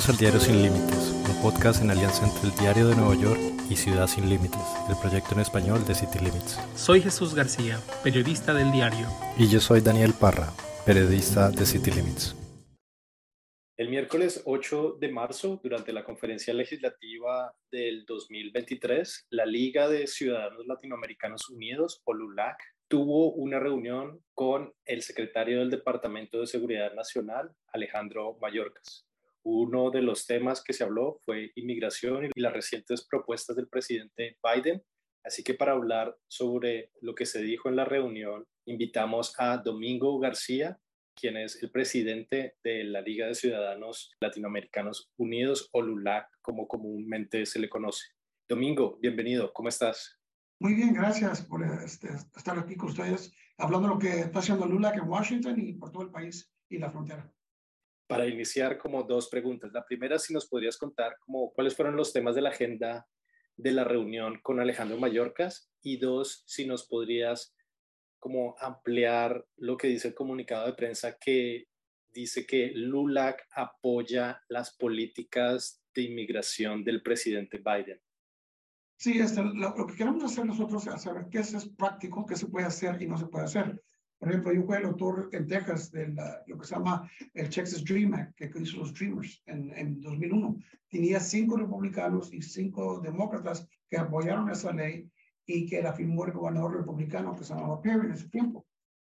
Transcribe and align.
Bienvenidos 0.00 0.08
al 0.08 0.16
Diario 0.16 0.40
Sin 0.40 0.62
Límites, 0.62 1.12
un 1.28 1.42
podcast 1.42 1.82
en 1.82 1.90
alianza 1.90 2.24
entre 2.24 2.48
el 2.48 2.56
Diario 2.56 2.88
de 2.88 2.96
Nueva 2.96 3.14
York 3.20 3.38
y 3.68 3.76
Ciudad 3.76 4.06
Sin 4.06 4.30
Límites, 4.30 4.62
el 4.88 4.96
proyecto 4.96 5.34
en 5.34 5.40
español 5.40 5.84
de 5.84 5.94
City 5.94 6.18
Limits. 6.20 6.58
Soy 6.74 7.02
Jesús 7.02 7.34
García, 7.34 7.78
periodista 8.02 8.54
del 8.54 8.72
diario. 8.72 9.06
Y 9.36 9.50
yo 9.50 9.60
soy 9.60 9.82
Daniel 9.82 10.14
Parra, 10.18 10.54
periodista 10.86 11.50
de 11.50 11.66
City 11.66 11.90
Limits. 11.90 12.34
El 13.76 13.90
miércoles 13.90 14.40
8 14.46 14.96
de 14.98 15.12
marzo, 15.12 15.60
durante 15.62 15.92
la 15.92 16.02
conferencia 16.02 16.54
legislativa 16.54 17.54
del 17.70 18.06
2023, 18.06 19.26
la 19.28 19.44
Liga 19.44 19.86
de 19.86 20.06
Ciudadanos 20.06 20.66
Latinoamericanos 20.66 21.50
Unidos, 21.50 22.00
o 22.04 22.14
LULAC, 22.14 22.56
tuvo 22.88 23.32
una 23.32 23.58
reunión 23.58 24.24
con 24.32 24.72
el 24.86 25.02
secretario 25.02 25.58
del 25.58 25.68
Departamento 25.68 26.40
de 26.40 26.46
Seguridad 26.46 26.94
Nacional, 26.94 27.54
Alejandro 27.72 28.38
Mayorkas. 28.40 29.09
Uno 29.42 29.90
de 29.90 30.02
los 30.02 30.26
temas 30.26 30.62
que 30.62 30.72
se 30.72 30.84
habló 30.84 31.18
fue 31.24 31.50
inmigración 31.54 32.26
y 32.34 32.40
las 32.40 32.52
recientes 32.52 33.06
propuestas 33.08 33.56
del 33.56 33.68
presidente 33.68 34.36
Biden. 34.42 34.82
Así 35.24 35.42
que 35.42 35.54
para 35.54 35.72
hablar 35.72 36.16
sobre 36.28 36.90
lo 37.00 37.14
que 37.14 37.26
se 37.26 37.42
dijo 37.42 37.68
en 37.68 37.76
la 37.76 37.84
reunión, 37.84 38.46
invitamos 38.66 39.34
a 39.38 39.58
Domingo 39.58 40.18
García, 40.18 40.78
quien 41.14 41.36
es 41.36 41.62
el 41.62 41.70
presidente 41.70 42.56
de 42.62 42.84
la 42.84 43.00
Liga 43.00 43.26
de 43.26 43.34
Ciudadanos 43.34 44.12
Latinoamericanos 44.20 45.10
Unidos, 45.18 45.68
o 45.72 45.82
LULAC, 45.82 46.28
como 46.40 46.68
comúnmente 46.68 47.44
se 47.46 47.58
le 47.58 47.68
conoce. 47.68 48.06
Domingo, 48.48 48.98
bienvenido, 49.00 49.52
¿cómo 49.52 49.68
estás? 49.68 50.18
Muy 50.58 50.74
bien, 50.74 50.92
gracias 50.92 51.42
por 51.42 51.64
este, 51.82 52.08
estar 52.36 52.58
aquí 52.58 52.76
con 52.76 52.90
ustedes, 52.90 53.32
hablando 53.56 53.88
de 53.88 53.94
lo 53.94 53.98
que 53.98 54.20
está 54.20 54.40
haciendo 54.40 54.66
LULAC 54.66 54.96
en 54.96 55.08
Washington 55.08 55.58
y 55.58 55.72
por 55.74 55.90
todo 55.90 56.02
el 56.02 56.10
país 56.10 56.52
y 56.68 56.78
la 56.78 56.90
frontera. 56.90 57.32
Para 58.10 58.26
iniciar, 58.26 58.76
como 58.76 59.04
dos 59.04 59.28
preguntas. 59.28 59.70
La 59.72 59.84
primera, 59.84 60.18
si 60.18 60.34
nos 60.34 60.48
podrías 60.48 60.76
contar 60.76 61.16
como, 61.20 61.52
cuáles 61.52 61.76
fueron 61.76 61.94
los 61.94 62.12
temas 62.12 62.34
de 62.34 62.42
la 62.42 62.48
agenda 62.48 63.06
de 63.56 63.70
la 63.70 63.84
reunión 63.84 64.40
con 64.42 64.58
Alejandro 64.58 64.98
Mallorcas 64.98 65.70
y 65.80 65.98
dos, 65.98 66.42
si 66.44 66.66
nos 66.66 66.88
podrías 66.88 67.54
como 68.18 68.56
ampliar 68.58 69.46
lo 69.58 69.76
que 69.76 69.86
dice 69.86 70.08
el 70.08 70.14
comunicado 70.14 70.66
de 70.66 70.72
prensa 70.72 71.18
que 71.18 71.68
dice 72.08 72.44
que 72.44 72.72
LULAC 72.74 73.46
apoya 73.54 74.42
las 74.48 74.76
políticas 74.76 75.80
de 75.94 76.02
inmigración 76.02 76.82
del 76.82 77.02
presidente 77.02 77.58
Biden. 77.58 78.00
Sí, 78.96 79.18
lo, 79.54 79.86
que 79.86 79.94
queremos 79.96 80.24
hacer 80.24 80.44
nosotros 80.44 80.84
es 80.86 81.00
saber 81.00 81.28
qué 81.30 81.38
es, 81.38 81.68
práctico, 81.78 82.26
qué 82.26 82.36
se 82.36 82.48
puede 82.48 82.66
hacer 82.66 83.00
y 83.00 83.06
no 83.06 83.16
se 83.16 83.26
puede 83.26 83.44
hacer. 83.44 83.82
Por 84.20 84.28
ejemplo, 84.28 84.52
yo 84.52 84.64
fui 84.64 84.76
el 84.76 84.84
autor 84.84 85.30
en 85.32 85.46
Texas 85.46 85.90
de 85.90 86.14
lo 86.46 86.58
que 86.58 86.66
se 86.66 86.74
llama 86.74 87.10
el 87.32 87.48
Texas 87.48 87.82
Dream 87.82 88.12
Act, 88.12 88.36
que 88.36 88.50
hizo 88.60 88.76
los 88.76 88.92
Dreamers 88.92 89.42
en, 89.46 89.72
en 89.74 89.98
2001. 90.02 90.58
Tenía 90.90 91.18
cinco 91.20 91.56
republicanos 91.56 92.30
y 92.30 92.42
cinco 92.42 93.00
demócratas 93.00 93.66
que 93.88 93.96
apoyaron 93.96 94.50
esa 94.50 94.74
ley 94.74 95.10
y 95.46 95.64
que 95.64 95.82
la 95.82 95.94
firmó 95.94 96.26
el 96.26 96.32
gobernador 96.32 96.76
republicano 96.76 97.34
que 97.34 97.44
se 97.44 97.54
llamaba 97.54 97.80
Perry 97.80 98.08
en 98.08 98.12
ese 98.12 98.28
tiempo. 98.28 98.66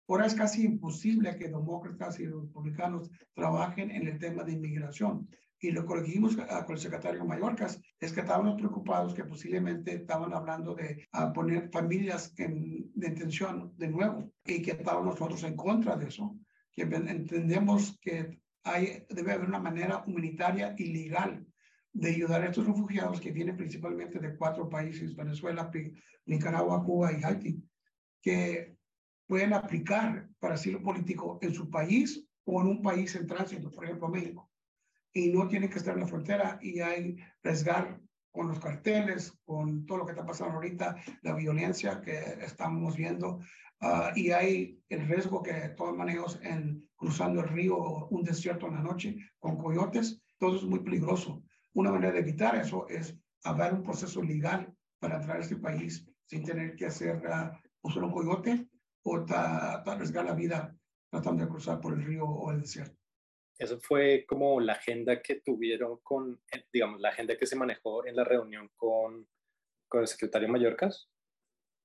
Ahora 0.08 0.28
es 0.28 0.34
casi 0.34 0.64
imposible 0.64 1.36
que 1.36 1.50
demócratas 1.50 2.18
y 2.22 2.28
republicanos 2.28 3.12
trabajen 3.34 3.92
en 3.92 4.08
el 4.08 4.18
tema 4.18 4.44
de 4.46 4.54
inmigración. 4.54 5.28
Y 5.64 5.70
lo 5.70 5.86
que 5.86 6.02
dijimos 6.02 6.36
con 6.36 6.76
el 6.76 6.82
secretario 6.82 7.24
Mallorcas 7.24 7.80
es 8.00 8.12
que 8.12 8.22
estábamos 8.22 8.56
preocupados 8.56 9.14
que 9.14 9.26
posiblemente 9.26 9.94
estaban 9.94 10.34
hablando 10.34 10.74
de 10.74 11.08
poner 11.36 11.70
familias 11.70 12.34
en 12.38 12.90
detención 12.96 13.72
de 13.78 13.90
nuevo 13.90 14.32
y 14.44 14.64
que 14.64 14.72
estábamos 14.72 15.20
nosotros 15.20 15.44
en 15.44 15.56
contra 15.56 15.96
de 15.96 16.08
eso, 16.08 16.36
que 16.72 16.82
entendemos 16.82 18.00
que 18.02 18.42
hay, 18.64 19.06
debe 19.10 19.34
haber 19.34 19.48
una 19.48 19.60
manera 19.60 20.04
humanitaria 20.08 20.74
y 20.80 20.86
legal 20.86 21.46
de 21.94 22.10
ayudar 22.10 22.42
a 22.42 22.48
estos 22.48 22.66
refugiados 22.66 23.22
que 23.22 23.32
vienen 23.32 23.56
principalmente 23.56 24.18
de 24.18 24.36
cuatro 24.36 24.68
países, 24.68 25.16
Venezuela, 25.16 25.70
Nicaragua, 26.26 26.84
Cuba 26.84 27.12
y 27.14 27.24
Haití, 27.24 27.64
que 28.20 28.76
pueden 29.28 29.54
aplicar 29.54 30.28
para 30.40 30.56
asilo 30.56 30.82
político 30.82 31.38
en 31.40 31.54
su 31.54 31.70
país 31.70 32.28
o 32.46 32.62
en 32.62 32.68
un 32.68 32.82
país 32.82 33.16
en 33.16 33.28
tránsito, 33.28 33.70
por 33.70 33.86
ejemplo, 33.86 34.10
México 34.10 34.51
y 35.14 35.30
no 35.30 35.48
tienen 35.48 35.70
que 35.70 35.78
estar 35.78 35.94
en 35.94 36.02
la 36.02 36.08
frontera 36.08 36.60
y 36.62 36.80
hay 36.80 37.18
arriesgar 37.44 38.00
con 38.32 38.48
los 38.48 38.60
carteles, 38.60 39.38
con 39.44 39.86
todo 39.86 40.00
lo 40.00 40.06
que 40.06 40.12
está 40.12 40.26
pasando 40.26 40.56
ahorita, 40.56 40.96
la 41.22 41.34
violencia 41.34 42.02
que 42.02 42.18
estamos 42.42 42.96
viendo, 42.96 43.40
ah, 43.82 44.12
y 44.16 44.32
hay 44.32 44.80
el 44.90 45.06
riesgo 45.08 45.44
que 45.44 45.54
todos 45.76 45.96
manejos 45.96 46.40
en 46.42 46.88
cruzando 46.96 47.42
el 47.42 47.50
río 47.50 47.78
o 47.78 48.08
un 48.08 48.24
desierto 48.24 48.68
en 48.68 48.76
la 48.76 48.82
noche 48.82 49.18
con 49.40 49.58
coyotes, 49.58 50.22
todo 50.38 50.56
es 50.56 50.64
muy 50.64 50.80
peligroso. 50.80 51.44
Una 51.74 51.92
manera 51.92 52.14
de 52.14 52.20
evitar 52.20 52.56
eso 52.56 52.88
es 52.88 53.18
haber 53.44 53.74
un 53.74 53.84
proceso 53.84 54.22
legal 54.22 54.74
para 55.00 55.18
entrar 55.18 55.38
a 55.38 55.42
este 55.42 55.58
país 55.58 56.06
sin 56.26 56.44
tener 56.44 56.76
que 56.76 56.86
hacer 56.86 57.18
uh, 57.18 57.50
usar 57.82 58.04
un 58.04 58.12
coyote 58.12 58.70
o 59.04 59.26
arriesgar 59.28 60.26
la 60.26 60.34
vida 60.34 60.76
tratando 61.10 61.44
de 61.44 61.50
cruzar 61.50 61.82
por 61.82 61.94
el 61.94 62.04
río 62.04 62.26
o 62.26 62.52
el 62.52 62.62
desierto. 62.62 63.01
Eso 63.58 63.80
fue 63.80 64.26
como 64.28 64.60
la 64.60 64.74
agenda 64.74 65.22
que 65.22 65.42
tuvieron 65.42 66.00
con, 66.02 66.42
eh, 66.52 66.66
digamos, 66.72 67.00
la 67.00 67.10
agenda 67.10 67.38
que 67.38 67.46
se 67.46 67.56
manejó 67.56 68.06
en 68.06 68.16
la 68.16 68.24
reunión 68.24 68.70
con, 68.76 69.28
con 69.88 70.02
el 70.02 70.08
secretario 70.08 70.50
Mallorcas. 70.50 71.10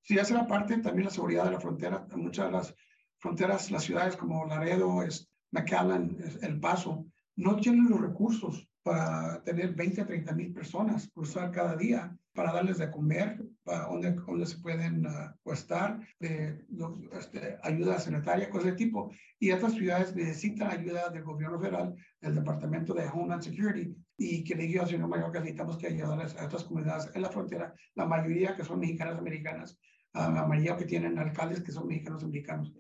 Sí, 0.03 0.17
esa 0.19 0.35
era 0.35 0.47
parte 0.47 0.79
también 0.79 1.07
la 1.07 1.11
seguridad 1.11 1.45
de 1.45 1.51
la 1.51 1.61
frontera. 1.61 2.07
Muchas 2.15 2.47
de 2.47 2.53
las 2.53 2.75
fronteras, 3.19 3.71
las 3.71 3.85
ciudades 3.85 4.17
como 4.17 4.47
Laredo, 4.47 5.03
McAllen, 5.51 6.17
El 6.43 6.61
Paso, 6.61 7.07
no 7.37 7.57
tienen 7.57 7.91
los 7.91 8.01
recursos 8.01 8.69
para 8.83 9.43
tener 9.43 9.75
20 9.75 10.03
a 10.03 10.07
30 10.07 10.33
mil 10.33 10.53
personas 10.53 11.11
cruzar 11.13 11.51
cada 11.51 11.77
día 11.77 12.17
para 12.33 12.53
darles 12.53 12.79
de 12.79 12.91
comer, 12.91 13.43
donde, 13.67 14.13
donde 14.13 14.47
se 14.47 14.59
pueden 14.59 15.07
uh, 15.07 15.53
estar, 15.53 15.99
de, 16.21 16.65
este, 17.13 17.59
ayuda 17.63 17.99
sanitaria, 17.99 18.49
cosas 18.49 18.67
de 18.67 18.73
tipo. 18.73 19.11
Y 19.39 19.51
estas 19.51 19.75
ciudades 19.75 20.15
necesitan 20.15 20.71
ayuda 20.71 21.11
del 21.11 21.25
gobierno 21.25 21.59
federal, 21.59 21.95
del 22.21 22.35
Departamento 22.37 22.95
de 22.95 23.09
Homeland 23.09 23.43
Security, 23.43 23.97
y 24.17 24.45
que 24.45 24.55
le 24.55 24.67
digo 24.67 24.83
al 24.83 24.89
señor 24.89 25.09
mayor 25.09 25.33
que 25.33 25.41
necesitamos 25.41 25.77
que 25.79 25.89
ayudarles 25.89 26.37
a 26.37 26.45
estas 26.45 26.65
comunidades 26.65 27.11
en 27.15 27.23
la 27.23 27.31
frontera, 27.31 27.75
la 27.95 28.07
mayoría 28.07 28.55
que 28.55 28.65
son 28.65 28.79
mexicanas 28.79 29.19
americanas, 29.19 29.79
uh, 30.15 30.31
la 30.31 30.47
mayoría 30.47 30.77
que 30.77 30.85
tienen 30.85 31.19
alcaldes 31.19 31.63
que 31.63 31.73
son 31.73 31.89
mexicanos 31.89 32.23
americanos, 32.23 32.73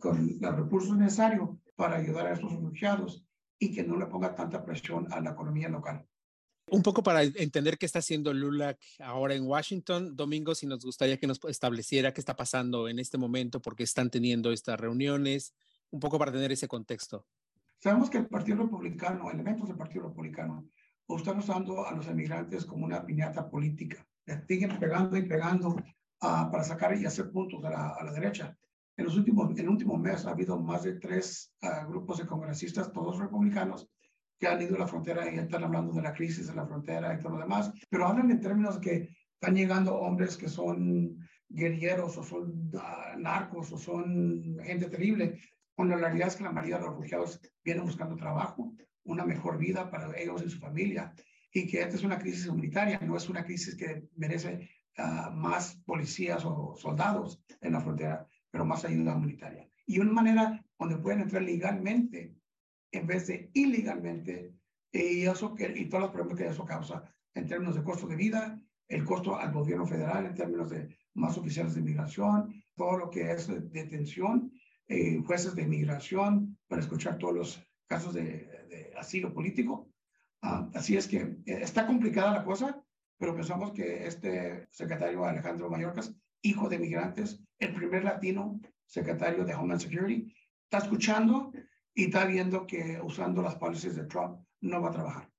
con 0.00 0.38
los 0.40 0.56
recursos 0.56 0.96
necesarios 0.96 1.50
para 1.76 1.96
ayudar 1.96 2.26
a 2.26 2.32
estos 2.32 2.52
refugiados 2.52 3.26
y 3.58 3.72
que 3.72 3.84
no 3.84 3.96
le 3.96 4.06
ponga 4.06 4.34
tanta 4.34 4.64
presión 4.64 5.06
a 5.12 5.20
la 5.20 5.30
economía 5.30 5.68
local. 5.68 6.04
Un 6.66 6.82
poco 6.82 7.02
para 7.02 7.22
entender 7.22 7.76
qué 7.76 7.86
está 7.86 7.98
haciendo 7.98 8.32
LULAC 8.32 8.78
ahora 9.00 9.34
en 9.34 9.46
Washington, 9.46 10.16
Domingo, 10.16 10.54
si 10.54 10.66
nos 10.66 10.84
gustaría 10.84 11.18
que 11.18 11.26
nos 11.26 11.38
estableciera 11.44 12.12
qué 12.12 12.20
está 12.20 12.36
pasando 12.36 12.88
en 12.88 12.98
este 12.98 13.18
momento, 13.18 13.60
por 13.60 13.76
qué 13.76 13.82
están 13.82 14.10
teniendo 14.10 14.50
estas 14.50 14.80
reuniones, 14.80 15.54
un 15.90 16.00
poco 16.00 16.18
para 16.18 16.32
tener 16.32 16.50
ese 16.52 16.66
contexto. 16.66 17.26
Sabemos 17.78 18.08
que 18.08 18.18
el 18.18 18.26
Partido 18.26 18.58
Republicano, 18.62 19.30
elementos 19.30 19.68
del 19.68 19.76
Partido 19.76 20.08
Republicano, 20.08 20.66
están 21.14 21.38
usando 21.38 21.86
a 21.86 21.92
los 21.92 22.06
emigrantes 22.08 22.64
como 22.64 22.86
una 22.86 23.04
piñata 23.04 23.48
política. 23.48 24.06
siguen 24.48 24.78
pegando 24.78 25.16
y 25.18 25.22
pegando 25.22 25.76
ah, 26.22 26.48
para 26.50 26.64
sacar 26.64 26.96
y 26.96 27.04
hacer 27.04 27.30
puntos 27.30 27.62
a 27.64 28.02
la, 28.02 28.12
derecha. 28.12 28.56
En, 28.96 29.04
los 29.04 29.16
últimos, 29.16 29.50
en 29.50 29.58
el 29.58 29.68
último 29.68 29.98
mes 29.98 30.24
ha 30.24 30.30
habido 30.30 30.58
más 30.58 30.84
de 30.84 30.94
tres 30.94 31.52
uh, 31.62 31.86
grupos 31.88 32.18
de 32.18 32.26
congresistas, 32.26 32.92
todos 32.92 33.18
republicanos, 33.18 33.88
que 34.38 34.46
han 34.46 34.60
ido 34.60 34.76
a 34.76 34.80
la 34.80 34.86
frontera 34.86 35.30
y 35.30 35.38
están 35.38 35.64
hablando 35.64 35.92
de 35.92 36.02
la 36.02 36.12
crisis 36.12 36.48
en 36.48 36.56
la 36.56 36.66
frontera 36.66 37.14
y 37.14 37.18
todo 37.18 37.32
lo 37.32 37.38
demás, 37.38 37.72
pero 37.88 38.06
hablan 38.06 38.30
en 38.30 38.40
términos 38.40 38.78
que 38.78 39.10
están 39.34 39.54
llegando 39.54 39.96
hombres 39.96 40.36
que 40.36 40.48
son 40.48 41.18
guerrilleros 41.48 42.16
o 42.18 42.22
son 42.22 42.70
uh, 42.74 43.18
narcos 43.18 43.72
o 43.72 43.78
son 43.78 44.58
gente 44.64 44.86
terrible, 44.86 45.38
cuando 45.74 45.96
la 45.96 46.02
realidad 46.02 46.28
es 46.28 46.36
que 46.36 46.44
la 46.44 46.52
mayoría 46.52 46.76
de 46.76 46.82
los 46.82 46.90
refugiados 46.90 47.40
vienen 47.64 47.84
buscando 47.84 48.16
trabajo, 48.16 48.74
una 49.04 49.24
mejor 49.24 49.58
vida 49.58 49.90
para 49.90 50.16
ellos 50.18 50.42
y 50.44 50.50
su 50.50 50.58
familia, 50.58 51.12
y 51.52 51.66
que 51.66 51.82
esta 51.82 51.96
es 51.96 52.02
una 52.02 52.18
crisis 52.18 52.46
humanitaria, 52.46 52.98
no 53.00 53.16
es 53.16 53.28
una 53.28 53.44
crisis 53.44 53.76
que 53.76 54.04
merece 54.16 54.68
uh, 54.98 55.30
más 55.32 55.76
policías 55.84 56.44
o 56.44 56.74
soldados 56.76 57.42
en 57.60 57.72
la 57.72 57.80
frontera 57.80 58.26
pero 58.54 58.64
más 58.64 58.84
ayuda 58.84 59.16
humanitaria. 59.16 59.68
Y 59.84 59.98
una 59.98 60.12
manera 60.12 60.64
donde 60.78 60.96
pueden 60.98 61.22
entrar 61.22 61.42
legalmente 61.42 62.36
en 62.96 63.06
vez 63.06 63.26
de 63.26 63.50
ilegalmente, 63.54 64.54
y, 64.92 65.26
eso 65.26 65.54
que, 65.54 65.72
y 65.76 65.88
todos 65.88 66.04
los 66.04 66.10
problemas 66.12 66.38
que 66.38 66.46
eso 66.46 66.64
causa 66.64 67.02
en 67.34 67.46
términos 67.46 67.74
de 67.74 67.82
costo 67.82 68.06
de 68.06 68.16
vida, 68.16 68.60
el 68.88 69.04
costo 69.04 69.36
al 69.36 69.52
gobierno 69.52 69.86
federal 69.86 70.26
en 70.26 70.34
términos 70.34 70.70
de 70.70 70.96
más 71.14 71.36
oficiales 71.36 71.74
de 71.74 71.80
inmigración, 71.80 72.62
todo 72.76 72.98
lo 72.98 73.10
que 73.10 73.32
es 73.32 73.48
detención, 73.72 74.52
eh, 74.86 75.20
jueces 75.26 75.54
de 75.54 75.62
inmigración 75.62 76.56
para 76.68 76.82
escuchar 76.82 77.18
todos 77.18 77.34
los 77.34 77.66
casos 77.86 78.14
de, 78.14 78.92
asilo 78.96 79.32
político. 79.32 79.90
Ah, 80.42 80.68
así 80.74 80.96
es 80.96 81.08
que 81.08 81.18
eh, 81.18 81.38
está 81.46 81.86
complicada 81.86 82.32
la 82.32 82.44
cosa, 82.44 82.80
pero 83.18 83.34
pensamos 83.34 83.72
que 83.72 84.06
este 84.06 84.68
secretario 84.70 85.24
Alejandro 85.24 85.70
Mayorkas 85.70 86.14
hijo 86.42 86.68
de 86.68 86.78
migrantes, 86.78 87.42
el 87.58 87.74
primer 87.74 88.04
latino 88.04 88.60
secretario 88.86 89.44
de 89.44 89.54
Homeland 89.54 89.80
Security, 89.80 90.32
está 90.64 90.78
escuchando 90.78 91.50
y 91.94 92.06
está 92.06 92.26
viendo 92.26 92.66
que 92.66 92.98
usando 93.02 93.40
las 93.42 93.54
policies 93.54 93.96
de 93.96 94.04
Trump 94.04 94.44
no 94.60 94.82
va 94.82 94.88
a 94.88 94.92
trabajar. 94.92 95.30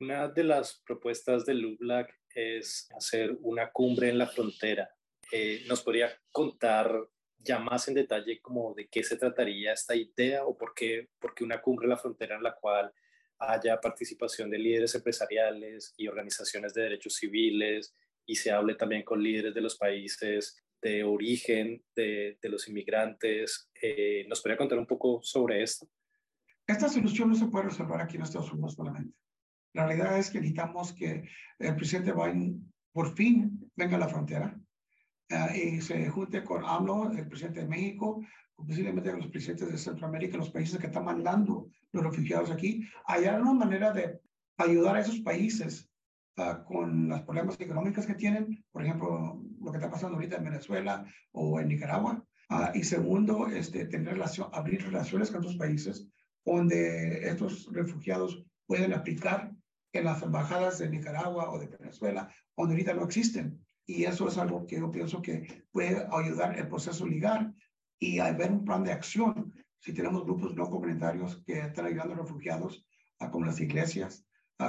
Una 0.00 0.28
de 0.28 0.44
las 0.44 0.82
propuestas 0.84 1.44
de 1.44 1.54
LUBLAC 1.54 2.18
es 2.34 2.88
hacer 2.96 3.36
una 3.42 3.70
cumbre 3.70 4.08
en 4.08 4.18
la 4.18 4.26
frontera. 4.26 4.90
Eh, 5.30 5.64
¿Nos 5.68 5.82
podría 5.82 6.10
contar 6.32 6.92
ya 7.38 7.58
más 7.58 7.88
en 7.88 7.94
detalle 7.94 8.40
como 8.40 8.74
de 8.74 8.88
qué 8.88 9.02
se 9.02 9.16
trataría 9.16 9.72
esta 9.72 9.94
idea 9.94 10.44
o 10.44 10.56
por 10.56 10.74
qué, 10.74 11.08
por 11.18 11.34
qué 11.34 11.44
una 11.44 11.60
cumbre 11.60 11.84
en 11.84 11.90
la 11.90 11.96
frontera 11.96 12.36
en 12.36 12.42
la 12.42 12.54
cual 12.54 12.92
haya 13.38 13.80
participación 13.80 14.50
de 14.50 14.58
líderes 14.58 14.94
empresariales 14.94 15.94
y 15.96 16.08
organizaciones 16.08 16.74
de 16.74 16.82
derechos 16.82 17.14
civiles 17.14 17.94
y 18.26 18.36
se 18.36 18.50
hable 18.50 18.74
también 18.74 19.02
con 19.02 19.22
líderes 19.22 19.54
de 19.54 19.60
los 19.62 19.76
países 19.76 20.62
de 20.82 21.04
origen 21.04 21.82
de, 21.94 22.38
los 22.44 22.68
inmigrantes. 22.68 23.70
Eh, 23.80 24.24
¿Nos 24.28 24.40
podría 24.40 24.58
contar 24.58 24.78
un 24.78 24.86
poco 24.86 25.20
sobre 25.22 25.62
esto? 25.62 25.88
Esta 26.66 26.88
solución 26.88 27.30
no 27.30 27.34
se 27.34 27.46
puede 27.46 27.66
resolver 27.66 28.00
aquí 28.00 28.16
en 28.16 28.22
Estados 28.22 28.52
Unidos 28.52 28.74
solamente. 28.74 29.14
La 29.72 29.86
realidad 29.86 30.18
es 30.18 30.30
que 30.30 30.38
necesitamos 30.38 30.92
que 30.92 31.24
el 31.58 31.76
presidente 31.76 32.12
Biden 32.12 32.72
por 32.92 33.14
fin 33.14 33.70
venga 33.76 33.96
a 33.96 34.00
la 34.00 34.08
frontera 34.08 34.58
uh, 35.30 35.54
y 35.54 35.80
se 35.80 36.08
junte 36.08 36.42
con 36.42 36.64
AMLO, 36.64 37.12
el 37.12 37.28
presidente 37.28 37.60
de 37.60 37.68
México, 37.68 38.24
posiblemente 38.56 39.12
los 39.12 39.28
presidentes 39.28 39.70
de 39.70 39.78
Centroamérica, 39.78 40.36
los 40.36 40.50
países 40.50 40.78
que 40.78 40.86
están 40.86 41.04
mandando 41.04 41.70
los 41.92 42.04
refugiados 42.04 42.50
aquí, 42.50 42.84
hallar 43.06 43.40
una 43.40 43.52
manera 43.52 43.92
de 43.92 44.20
ayudar 44.56 44.96
a 44.96 45.00
esos 45.00 45.20
países 45.20 45.90
uh, 46.36 46.64
con 46.64 47.08
los 47.08 47.22
problemas 47.22 47.60
económicos 47.60 48.06
que 48.06 48.14
tienen, 48.14 48.64
por 48.72 48.84
ejemplo, 48.84 49.42
lo 49.60 49.70
que 49.70 49.78
está 49.78 49.90
pasando 49.90 50.16
ahorita 50.16 50.36
en 50.36 50.44
Venezuela 50.44 51.04
o 51.32 51.60
en 51.60 51.68
Nicaragua. 51.68 52.24
Uh, 52.50 52.76
y 52.76 52.82
segundo, 52.82 53.46
este, 53.46 53.84
tener 53.86 54.14
relación, 54.14 54.48
abrir 54.52 54.84
relaciones 54.84 55.30
con 55.30 55.38
otros 55.38 55.56
países 55.56 56.08
donde 56.44 57.28
estos 57.28 57.68
refugiados 57.70 58.44
pueden 58.66 58.92
aplicar 58.92 59.52
en 59.92 60.04
las 60.04 60.22
embajadas 60.22 60.78
de 60.78 60.88
Nicaragua 60.88 61.50
o 61.50 61.58
de 61.58 61.66
Venezuela, 61.66 62.32
donde 62.56 62.74
ahorita 62.74 62.94
no 62.94 63.04
existen. 63.04 63.64
Y 63.86 64.04
eso 64.04 64.28
es 64.28 64.38
algo 64.38 64.66
que 64.66 64.78
yo 64.78 64.90
pienso 64.90 65.20
que 65.20 65.64
puede 65.72 66.06
ayudar 66.12 66.58
el 66.58 66.68
proceso 66.68 67.06
legal 67.06 67.54
y 67.98 68.18
ver 68.18 68.50
un 68.50 68.64
plan 68.64 68.84
de 68.84 68.92
acción. 68.92 69.52
Si 69.80 69.92
tenemos 69.92 70.24
grupos 70.24 70.54
no 70.54 70.70
comunitarios 70.70 71.42
que 71.44 71.58
están 71.58 71.86
ayudando 71.86 72.14
a 72.14 72.18
refugiados, 72.18 72.86
como 73.30 73.46
las 73.46 73.60
iglesias, 73.60 74.24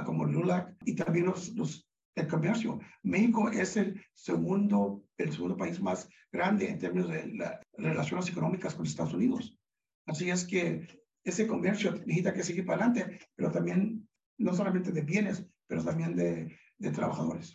como 0.06 0.26
LULAC, 0.26 0.76
y 0.86 0.96
también 0.96 1.28
los, 1.28 1.50
los, 1.50 1.88
el 2.16 2.28
comercio. 2.28 2.80
México 3.04 3.50
es 3.50 3.78
el 3.78 4.04
segundo, 4.14 5.04
el 5.18 5.32
segundo 5.32 5.58
país 5.58 5.80
más 5.82 6.10
grande 6.32 6.70
en 6.70 6.80
términos 6.80 7.10
de 7.10 7.28
las 7.34 7.60
relaciones 7.74 8.30
económicas 8.30 8.76
con 8.76 8.86
Estados 8.86 9.14
Unidos. 9.14 9.58
Así 10.06 10.30
es 10.30 10.46
que 10.46 10.88
ese 11.24 11.48
comercio 11.48 11.92
necesita 11.92 12.34
que 12.34 12.44
siga 12.44 12.66
para 12.66 12.86
adelante, 12.86 13.20
pero 13.36 13.52
también 13.52 14.08
no 14.38 14.54
solamente 14.54 14.92
de 14.92 15.02
bienes, 15.02 15.46
pero 15.68 15.84
también 15.84 16.16
de, 16.16 16.58
de 16.78 16.92
trabajadores. 16.92 17.54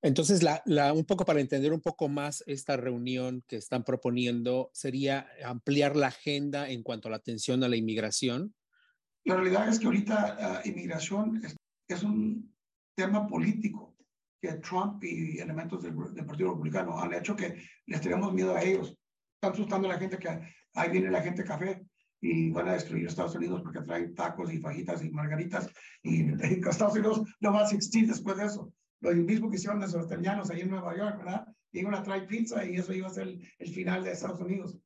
Entonces, 0.00 0.44
la, 0.44 0.62
la, 0.64 0.92
un 0.92 1.04
poco 1.04 1.24
para 1.24 1.40
entender 1.40 1.72
un 1.72 1.80
poco 1.80 2.08
más 2.08 2.44
esta 2.46 2.76
reunión 2.76 3.42
que 3.48 3.56
están 3.56 3.82
proponiendo, 3.82 4.70
sería 4.72 5.28
ampliar 5.44 5.96
la 5.96 6.08
agenda 6.08 6.70
en 6.70 6.84
cuanto 6.84 7.08
a 7.08 7.10
la 7.10 7.16
atención 7.16 7.64
a 7.64 7.68
la 7.68 7.76
inmigración. 7.76 8.54
La 9.24 9.34
realidad 9.34 9.68
es 9.68 9.80
que 9.80 9.86
ahorita 9.86 10.62
uh, 10.64 10.68
inmigración 10.68 11.44
es, 11.44 11.56
es, 11.88 12.02
un 12.04 12.54
tema 12.98 13.28
político 13.28 13.94
que 14.40 14.54
Trump 14.54 15.02
y 15.04 15.38
elementos 15.38 15.84
del, 15.84 15.94
del, 16.14 16.26
Partido 16.26 16.50
Republicano 16.50 16.98
han 16.98 17.14
hecho 17.14 17.36
que 17.36 17.62
les 17.86 18.00
tenemos 18.00 18.32
miedo 18.32 18.56
a 18.56 18.62
ellos. 18.62 18.96
Están 19.36 19.52
asustando 19.52 19.88
a 19.88 19.92
la 19.92 20.00
gente 20.00 20.18
que 20.18 20.28
ahí 20.74 20.90
viene 20.90 21.10
la 21.10 21.22
gente 21.22 21.44
café 21.44 21.86
y 22.20 22.50
van 22.50 22.68
a 22.68 22.72
destruir 22.72 23.06
Estados 23.06 23.36
Unidos 23.36 23.62
porque 23.62 23.82
traen 23.82 24.16
tacos 24.16 24.52
y 24.52 24.58
fajitas 24.58 25.04
y 25.04 25.10
margaritas 25.10 25.70
y, 26.02 26.24
y 26.24 26.32
Estados 26.68 26.94
Unidos 26.94 27.22
no 27.40 27.52
va 27.52 27.60
a 27.60 27.64
existir 27.64 28.08
después 28.08 28.36
de 28.36 28.46
eso. 28.46 28.72
Lo 29.00 29.12
mismo 29.14 29.48
que 29.48 29.56
hicieron 29.56 29.80
los 29.80 29.94
australianos 29.94 30.50
ahí 30.50 30.62
en 30.62 30.70
Nueva 30.70 30.96
York, 30.96 31.18
¿verdad? 31.18 31.46
Iban 31.70 31.94
a 31.94 32.02
traer 32.02 32.26
pizza 32.26 32.64
y 32.64 32.76
eso 32.76 32.92
iba 32.92 33.06
a 33.06 33.10
ser 33.10 33.28
el, 33.28 33.48
el 33.60 33.68
final 33.72 34.02
de 34.02 34.10
Estados 34.10 34.40
Unidos. 34.40 34.76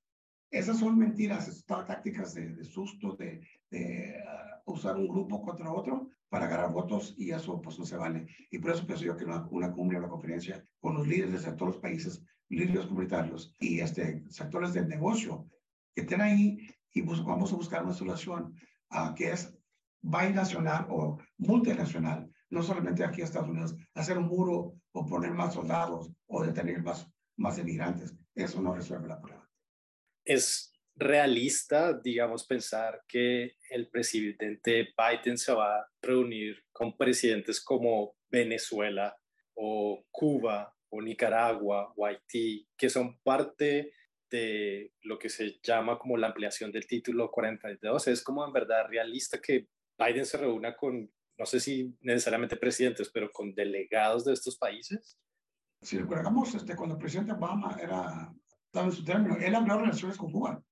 Esas 0.50 0.79
son 0.79 0.99
mentiras, 0.99 1.49
esas 1.49 1.65
tácticas 1.65 2.35
de, 2.35 2.50
de 2.50 2.65
susto, 2.65 3.17
de, 3.17 3.41
de 3.70 4.23
uh, 4.67 4.73
usar 4.73 4.97
un 4.97 5.08
grupo 5.08 5.41
contra 5.41 5.73
otro 5.73 6.11
para 6.32 6.46
ganar 6.46 6.73
votos 6.73 7.14
y 7.19 7.31
eso 7.31 7.61
pues 7.61 7.79
no 7.79 7.84
se 7.84 7.94
vale. 7.94 8.26
Y 8.50 8.58
por 8.58 8.70
eso 8.70 8.87
pienso 8.87 9.05
yo 9.05 9.14
que 9.14 9.26
una, 9.26 9.46
una 9.50 9.70
cumbre, 9.70 9.99
una 9.99 10.08
conferencia 10.08 10.64
con 10.81 10.94
los 10.94 11.06
líderes 11.06 11.44
de 11.44 11.52
todos 11.52 11.75
los 11.75 11.82
países, 11.82 12.25
líderes 12.49 12.87
comunitarios 12.87 13.55
y 13.61 13.81
este, 13.81 14.25
sectores 14.31 14.73
del 14.73 14.88
negocio 14.88 15.46
que 15.94 16.00
estén 16.00 16.23
ahí 16.23 16.67
y 16.94 17.02
pues 17.02 17.23
vamos 17.23 17.52
a 17.52 17.56
buscar 17.56 17.84
una 17.84 17.93
solución 17.93 18.55
uh, 18.93 19.12
que 19.14 19.32
es 19.32 19.55
binacional 20.00 20.87
o 20.88 21.19
multinacional, 21.37 22.32
no 22.49 22.62
solamente 22.62 23.05
aquí 23.05 23.20
en 23.20 23.26
Estados 23.26 23.50
Unidos, 23.50 23.76
hacer 23.93 24.17
un 24.17 24.29
muro 24.29 24.76
o 24.93 25.05
poner 25.05 25.32
más 25.32 25.52
soldados 25.52 26.11
o 26.29 26.43
detener 26.43 26.82
más, 26.82 27.06
más 27.37 27.58
inmigrantes. 27.58 28.17
Eso 28.34 28.62
no 28.62 28.75
resuelve 28.75 29.06
la 29.06 29.20
problema. 29.20 29.46
Es 30.25 30.72
realista, 31.03 31.93
digamos, 31.93 32.47
pensar 32.47 33.03
que 33.07 33.57
el 33.71 33.89
presidente 33.89 34.95
Biden 34.97 35.39
se 35.39 35.53
va 35.53 35.79
a 35.79 35.87
reunir 36.01 36.65
con 36.73 36.97
presidentes 36.97 37.63
como 37.63 38.17
Venezuela 38.31 39.17
o 39.55 40.05
Cuba 40.11 40.75
o 40.91 41.01
Nicaragua 41.01 41.93
o 41.97 42.07
Haití, 42.07 42.69
que 42.77 42.91
son 42.91 43.19
parte 43.21 43.93
de 44.31 44.93
lo 45.03 45.19
que 45.19 45.29
se 45.29 45.61
llama 45.63 45.99
como 45.99 46.17
la 46.17 46.29
ampliación 46.29 46.73
del 46.73 46.87
título 46.87 47.31
42. 47.31 48.09
Es 48.09 48.23
como 48.23 48.45
en 48.45 48.53
verdad 48.53 48.87
realista 48.89 49.39
que 49.39 49.69
Biden 49.99 50.27
se 50.27 50.39
reúna 50.39 50.75
con, 50.75 51.11
no 51.39 51.47
sé 51.47 51.61
si 51.61 51.95
necesariamente 52.01 52.57
presidentes, 52.57 53.11
pero 53.13 53.31
con 53.31 53.55
delegados 53.55 54.25
de 54.25 54.33
estos 54.33 54.57
países. 54.57 55.19
Si 55.83 55.99
recordamos, 55.99 56.55
este, 56.55 56.77
cuando 56.77 56.95
el 56.95 57.01
presidente 57.01 57.33
Obama 57.33 57.77
era, 57.81 58.33
estaba 58.67 58.87
en 58.87 58.93
su 58.93 59.05
término, 59.05 59.37
él 59.37 59.55
abrió 59.55 59.79
relaciones 59.79 60.17
con 60.17 60.33
Cuba, 60.33 60.63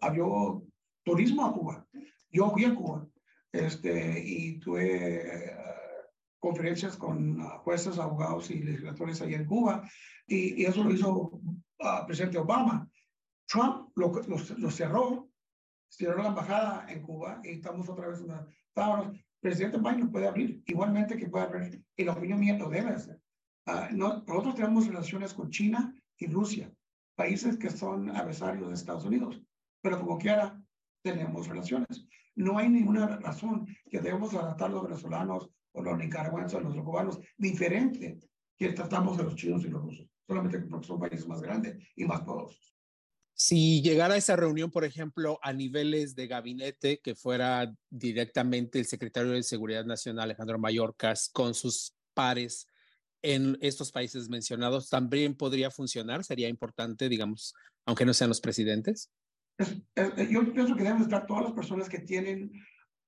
abrió 0.00 0.62
turismo 1.04 1.46
a 1.46 1.52
Cuba. 1.52 1.86
Yo 2.30 2.50
fui 2.50 2.64
a 2.64 2.74
Cuba 2.74 3.06
este, 3.52 4.22
y 4.22 4.58
tuve 4.58 5.54
uh, 5.56 6.38
conferencias 6.38 6.96
con 6.96 7.40
jueces, 7.64 7.98
abogados 7.98 8.50
y 8.50 8.62
legisladores 8.62 9.22
ahí 9.22 9.34
en 9.34 9.46
Cuba, 9.46 9.88
y, 10.26 10.62
y 10.62 10.66
eso 10.66 10.84
lo 10.84 10.92
hizo 10.92 11.10
uh, 11.10 12.06
presidente 12.06 12.38
Obama. 12.38 12.88
Trump 13.46 13.90
lo, 13.96 14.12
lo, 14.12 14.36
lo, 14.58 14.70
cerró, 14.70 15.30
cerró 15.88 16.22
la 16.22 16.28
embajada 16.28 16.84
en 16.90 17.02
Cuba 17.02 17.40
y 17.42 17.52
estamos 17.52 17.88
otra 17.88 18.08
vez, 18.08 18.20
una, 18.20 18.46
estábamos, 18.68 19.18
presidente 19.40 19.78
Biden 19.78 20.10
puede 20.10 20.28
abrir, 20.28 20.62
igualmente 20.66 21.16
que 21.16 21.28
puede 21.28 21.46
abrir, 21.46 21.82
y 21.96 22.04
la 22.04 22.12
opinión 22.12 22.40
mía 22.40 22.58
lo 22.58 22.68
debe 22.68 22.90
hacer. 22.90 23.18
Uh, 23.66 23.96
no, 23.96 24.22
nosotros 24.26 24.54
tenemos 24.54 24.86
relaciones 24.86 25.32
con 25.32 25.48
China 25.48 25.94
y 26.18 26.26
Rusia, 26.26 26.70
países 27.16 27.56
que 27.56 27.70
son 27.70 28.10
adversarios 28.10 28.68
de 28.68 28.74
Estados 28.74 29.06
Unidos, 29.06 29.42
pero 29.80 29.98
como 30.00 30.18
quiera, 30.18 30.60
tenemos 31.02 31.46
relaciones. 31.46 32.06
No 32.34 32.58
hay 32.58 32.68
ninguna 32.68 33.18
razón 33.18 33.66
que 33.90 34.00
debemos 34.00 34.30
tratar 34.30 34.70
a 34.70 34.74
los 34.74 34.84
venezolanos 34.84 35.50
o 35.72 35.82
los 35.82 35.98
nicaragüenses 35.98 36.54
o 36.54 36.60
los 36.60 36.74
cubanos 36.76 37.18
diferente 37.36 38.18
que 38.56 38.72
tratamos 38.72 39.16
de 39.16 39.24
los 39.24 39.36
chinos 39.36 39.64
y 39.64 39.68
los 39.68 39.82
rusos, 39.82 40.06
solamente 40.26 40.58
porque 40.60 40.86
son 40.86 40.98
países 40.98 41.26
más 41.26 41.40
grandes 41.40 41.76
y 41.96 42.04
más 42.04 42.20
poderosos. 42.22 42.74
Si 43.34 43.82
llegara 43.82 44.14
a 44.14 44.16
esa 44.16 44.34
reunión, 44.34 44.72
por 44.72 44.84
ejemplo, 44.84 45.38
a 45.42 45.52
niveles 45.52 46.16
de 46.16 46.26
gabinete, 46.26 46.98
que 46.98 47.14
fuera 47.14 47.72
directamente 47.88 48.80
el 48.80 48.86
secretario 48.86 49.30
de 49.30 49.44
Seguridad 49.44 49.84
Nacional, 49.84 50.24
Alejandro 50.24 50.58
Mayorkas, 50.58 51.30
con 51.32 51.54
sus 51.54 51.94
pares 52.14 52.66
en 53.22 53.56
estos 53.60 53.92
países 53.92 54.28
mencionados, 54.28 54.90
¿también 54.90 55.36
podría 55.36 55.70
funcionar? 55.70 56.24
¿Sería 56.24 56.48
importante, 56.48 57.08
digamos, 57.08 57.54
aunque 57.86 58.04
no 58.04 58.12
sean 58.12 58.28
los 58.28 58.40
presidentes? 58.40 59.12
Es, 59.58 59.82
es, 59.94 60.30
yo 60.30 60.52
pienso 60.52 60.76
que 60.76 60.84
deben 60.84 61.02
estar 61.02 61.26
todas 61.26 61.44
las 61.44 61.52
personas 61.52 61.88
que 61.88 61.98
tienen 61.98 62.52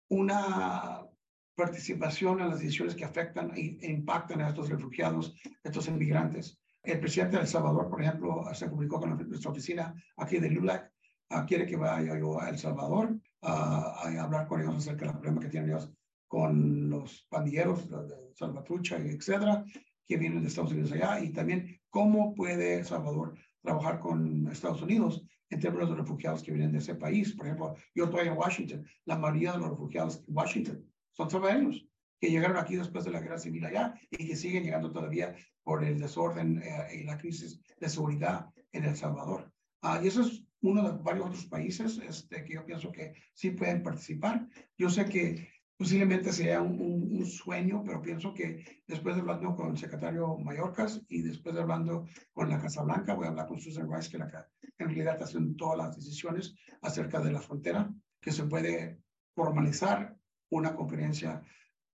una 0.09 1.07
participación 1.55 2.41
en 2.41 2.49
las 2.49 2.61
decisiones 2.61 2.95
que 2.95 3.05
afectan 3.05 3.53
e 3.55 3.79
impactan 3.83 4.41
a 4.41 4.49
estos 4.49 4.69
refugiados, 4.69 5.35
estos 5.63 5.89
inmigrantes. 5.89 6.59
El 6.83 6.99
presidente 6.99 7.37
de 7.37 7.43
El 7.43 7.49
Salvador, 7.49 7.89
por 7.91 8.03
ejemplo, 8.03 8.43
se 8.55 8.69
comunicó 8.69 8.99
con 8.99 9.11
nuestra 9.29 9.51
oficina 9.51 9.95
aquí 10.17 10.39
de 10.39 10.51
LULAC, 10.51 10.91
uh, 11.31 11.45
quiere 11.47 11.67
que 11.67 11.77
vaya 11.77 12.19
yo 12.19 12.41
a 12.41 12.49
El 12.49 12.59
Salvador 12.59 13.13
uh, 13.43 13.47
a 13.47 14.23
hablar 14.23 14.49
con 14.49 14.63
ellos 14.63 14.77
acerca 14.77 15.07
del 15.07 15.15
problema 15.15 15.41
que 15.41 15.49
tienen 15.49 15.71
ellos 15.71 15.93
con 16.27 16.89
los 16.89 17.27
pandilleros 17.29 17.91
de 17.91 18.33
Salvatrucha, 18.35 18.97
etcétera, 18.97 19.65
que 20.07 20.17
vienen 20.17 20.41
de 20.41 20.49
Estados 20.49 20.73
Unidos 20.73 20.93
allá, 20.93 21.21
y 21.21 21.31
también 21.33 21.79
cómo 21.91 22.35
puede 22.35 22.79
El 22.79 22.85
Salvador 22.87 23.35
trabajar 23.61 24.01
con 24.01 24.49
Estados 24.51 24.81
Unidos 24.81 25.27
en 25.51 25.61
términos 25.61 25.91
de 25.91 25.97
refugiados 25.97 26.43
que 26.43 26.53
vienen 26.53 26.73
de 26.73 26.79
ese 26.79 26.95
país. 26.95 27.35
Por 27.35 27.47
ejemplo, 27.47 27.75
yo 27.95 28.05
estoy 28.05 28.29
en 28.29 28.39
Washington, 28.39 28.87
la 29.05 29.19
mayoría 29.19 29.53
de 29.53 29.59
los 29.59 29.71
refugiados 29.71 30.25
en 30.27 30.37
Washington 30.37 30.87
son 31.13 31.31
salvadoreños 31.31 31.87
que 32.21 32.31
llegaron 32.31 32.57
aquí 32.57 32.77
después 32.77 33.05
de 33.05 33.11
la 33.11 33.21
guerra 33.21 33.39
civil 33.39 33.65
allá 33.65 33.95
y 34.11 34.27
que 34.27 34.37
siguen 34.37 34.65
llegando 34.65 34.93
todavía 34.93 35.35
por 35.63 35.83
el 35.85 35.99
desorden 35.99 36.63
eh, 36.63 37.01
y 37.01 37.05
la 37.05 37.17
crisis 37.17 37.61
de 37.81 37.89
seguridad 37.89 38.51
en 38.73 38.85
El 38.85 38.97
Salvador. 38.97 39.53
Uh, 39.83 40.03
y 40.05 40.09
eso 40.09 40.23
es 40.23 40.45
uno 40.61 40.83
de 40.83 41.03
varios 41.03 41.27
otros 41.27 41.47
países 41.47 41.99
este, 41.99 42.45
que 42.45 42.55
yo 42.55 42.67
pienso 42.67 42.93
que 42.93 43.15
sí 43.33 43.53
pueden 43.53 43.83
participar. 43.83 44.47
Yo 44.77 44.91
sé 44.91 45.07
que 45.07 45.49
posiblemente 45.81 46.31
sea 46.31 46.61
un, 46.61 46.79
un, 46.79 47.25
sueño, 47.25 47.83
pero 47.83 48.03
pienso 48.03 48.35
que 48.35 48.83
después 48.87 49.15
de 49.15 49.23
hablando 49.23 49.57
con 49.57 49.71
el 49.71 49.79
secretario 49.79 50.37
Mallorcas 50.37 51.01
y 51.09 51.23
después 51.23 51.55
de 51.55 51.63
hablando 51.63 52.07
con 52.35 52.51
la 52.51 52.61
Casa 52.61 52.83
Blanca, 52.83 53.15
voy 53.15 53.25
a 53.25 53.31
hablar 53.31 53.47
con 53.47 53.59
Susan 53.59 53.91
Rice, 53.91 54.11
que 54.11 54.19
la, 54.19 54.47
en 54.77 54.89
realidad 54.89 55.23
haciendo 55.23 55.57
todas 55.57 55.79
las 55.79 55.97
decisiones 55.97 56.55
acerca 56.83 57.19
de 57.21 57.33
la 57.33 57.41
frontera, 57.41 57.91
que 58.21 58.31
se 58.31 58.45
puede 58.45 59.01
formalizar 59.35 60.15
una 60.51 60.75
conferencia 60.75 61.43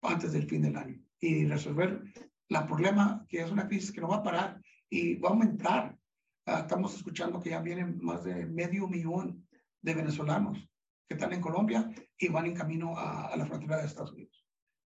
antes 0.02 0.30
del 0.30 0.48
fin 0.48 0.62
del 0.62 0.76
año 0.76 1.02
y 1.18 1.46
resolver 1.46 2.04
la 2.50 2.64
problema, 2.68 3.26
que 3.28 3.40
es 3.40 3.50
una 3.50 3.66
crisis 3.66 3.90
que 3.90 4.00
no 4.00 4.10
va 4.10 4.18
a 4.18 4.22
parar 4.22 4.62
y 4.88 5.16
va 5.16 5.30
a 5.30 5.32
aumentar. 5.32 5.98
Ah, 6.46 6.60
estamos 6.60 6.94
escuchando 6.94 7.40
que 7.40 7.50
ya 7.50 7.60
vienen 7.60 7.98
más 8.00 8.22
de 8.22 8.46
medio 8.46 8.86
millón 8.86 9.44
de 9.80 9.94
venezolanos 9.94 10.71
que 11.12 11.18
están 11.18 11.32
en 11.34 11.40
Colombia 11.40 11.90
y 12.18 12.28
van 12.28 12.46
en 12.46 12.54
camino 12.54 12.94
a, 12.96 13.36
la 13.36 13.46
frontera 13.46 13.78
de 13.78 13.86
Estados 13.86 14.12
Unidos. 14.12 14.44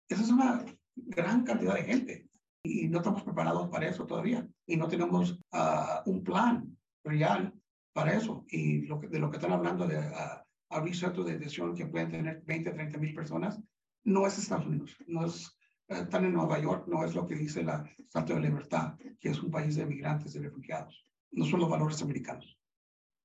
Esa 0.08 0.22
es 0.22 0.30
una 0.30 0.64
gran 0.96 1.44
cantidad 1.44 1.74
de 1.74 1.84
gente 1.84 2.28
y 2.64 2.88
no 2.88 2.98
estamos 2.98 3.22
preparados 3.22 3.68
para 3.68 3.88
eso 3.88 4.06
todavía 4.06 4.46
y 4.66 4.76
no 4.76 4.88
tenemos 4.88 5.38
ah, 5.52 6.02
un 6.06 6.24
plan 6.24 6.76
real 7.04 7.54
para 7.92 8.14
eso. 8.14 8.44
Y 8.48 8.82
lo 8.82 9.00
que, 9.00 9.08
de 9.08 9.20
lo 9.20 9.30
que 9.30 9.36
están 9.36 9.52
hablando 9.52 9.86
de 9.86 9.98
uh, 9.98 10.42
abrir 10.70 10.96
centros 10.96 11.26
de 11.26 11.34
detención 11.34 11.76
que 11.76 11.86
pueden 11.86 12.10
tener 12.10 12.42
20, 12.44 12.72
30 12.72 12.98
mil 12.98 13.14
personas, 13.14 13.60
no 14.04 14.26
es 14.26 14.38
Estados 14.38 14.66
Unidos, 14.66 14.96
no 15.06 15.26
es, 15.26 15.56
eh, 15.88 16.00
están 16.02 16.24
en 16.24 16.32
Nueva 16.32 16.58
York, 16.58 16.86
no 16.88 17.04
es 17.04 17.14
lo 17.14 17.26
que 17.26 17.36
dice 17.36 17.62
la 17.62 17.84
Estatua 17.98 18.36
de 18.36 18.42
Libertad, 18.42 18.96
que 19.20 19.28
es 19.30 19.40
un 19.42 19.50
país 19.50 19.76
de 19.76 19.86
migrantes 19.86 20.34
y 20.34 20.40
refugiados, 20.40 21.04
no 21.30 21.44
son 21.44 21.60
los 21.60 21.70
valores 21.70 22.02
americanos. 22.02 22.58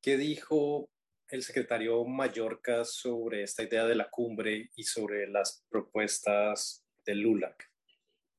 ¿Qué 0.01 0.17
dijo 0.17 0.89
el 1.31 1.43
secretario 1.43 2.03
Mallorca 2.05 2.83
sobre 2.83 3.43
esta 3.43 3.63
idea 3.63 3.85
de 3.85 3.95
la 3.95 4.09
cumbre 4.09 4.69
y 4.75 4.83
sobre 4.83 5.27
las 5.29 5.65
propuestas 5.69 6.85
de 7.05 7.15
LULAC? 7.15 7.71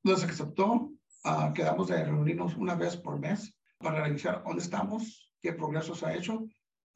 Nos 0.05 0.23
aceptó, 0.23 0.93
uh, 1.25 1.53
quedamos 1.55 1.89
de 1.89 2.05
reunirnos 2.05 2.55
una 2.57 2.75
vez 2.75 2.97
por 2.97 3.19
mes 3.19 3.57
para 3.79 4.05
revisar 4.05 4.43
dónde 4.45 4.63
estamos, 4.63 5.33
qué 5.41 5.55
progresos 5.55 6.03
ha 6.03 6.15
hecho, 6.15 6.41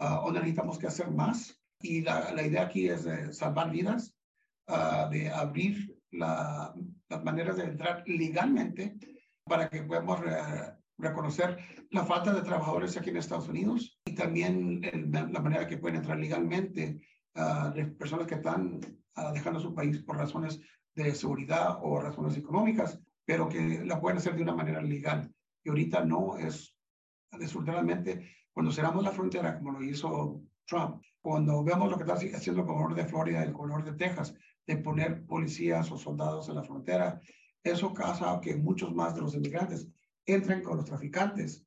uh, 0.01 0.23
dónde 0.25 0.41
necesitamos 0.41 0.79
que 0.79 0.87
hacer 0.87 1.11
más. 1.11 1.59
Y 1.81 2.03
la, 2.03 2.33
la 2.33 2.43
idea 2.43 2.63
aquí 2.63 2.89
es 2.89 3.05
de 3.05 3.33
salvar 3.33 3.71
vidas, 3.71 4.15
uh, 4.69 5.09
de 5.11 5.31
abrir 5.31 5.99
la, 6.11 6.75
las 7.09 7.25
maneras 7.25 7.57
de 7.57 7.65
entrar 7.65 8.03
legalmente 8.07 8.97
para 9.45 9.71
que 9.71 9.83
podamos 9.83 10.21
reconocer 10.99 11.59
la 11.91 12.05
falta 12.05 12.35
de 12.35 12.43
trabajadores 12.43 12.97
aquí 12.97 13.11
en 13.11 13.17
Estados 13.17 13.49
Unidos 13.49 13.96
también 14.17 14.81
la 15.13 15.41
manera 15.41 15.67
que 15.67 15.79
pueden 15.79 15.99
entrar 15.99 16.19
legalmente 16.19 17.01
uh, 17.37 17.97
personas 17.97 18.27
que 18.27 18.35
están 18.35 18.81
uh, 19.17 19.33
dejando 19.33 19.61
su 19.61 19.75
país 19.75 20.03
por 20.03 20.17
razones 20.17 20.61
de 20.95 21.15
seguridad 21.15 21.79
o 21.83 22.01
razones 22.01 22.37
económicas, 22.37 23.01
pero 23.25 23.49
que 23.49 23.85
la 23.85 24.01
pueden 24.01 24.19
hacer 24.19 24.35
de 24.35 24.43
una 24.43 24.55
manera 24.55 24.81
legal. 24.81 25.33
Y 25.63 25.69
ahorita 25.69 26.05
no 26.05 26.39
es, 26.39 26.75
desafortunadamente, 27.39 28.29
cuando 28.53 28.73
cerramos 28.73 29.05
la 29.05 29.13
frontera, 29.13 29.59
como 29.59 29.73
lo 29.73 29.85
hizo 29.85 30.43
Trump, 30.67 31.03
cuando 31.21 31.63
vemos 31.63 31.91
lo 31.91 31.97
que 31.97 32.05
está 32.05 32.15
haciendo 32.15 32.63
el 32.63 32.67
gobernador 32.67 32.95
de 32.95 33.05
Florida 33.05 33.43
el 33.43 33.53
gobernador 33.53 33.85
de 33.85 33.93
Texas, 33.93 34.35
de 34.67 34.79
poner 34.79 35.25
policías 35.27 35.91
o 35.93 35.99
soldados 35.99 36.49
en 36.49 36.57
la 36.57 36.63
frontera, 36.63 37.21
eso 37.63 37.93
causa 37.93 38.41
que 38.41 38.57
muchos 38.57 38.95
más 38.95 39.15
de 39.15 39.21
los 39.21 39.35
inmigrantes 39.35 39.89
entren 40.25 40.63
con 40.63 40.77
los 40.77 40.87
traficantes 40.87 41.65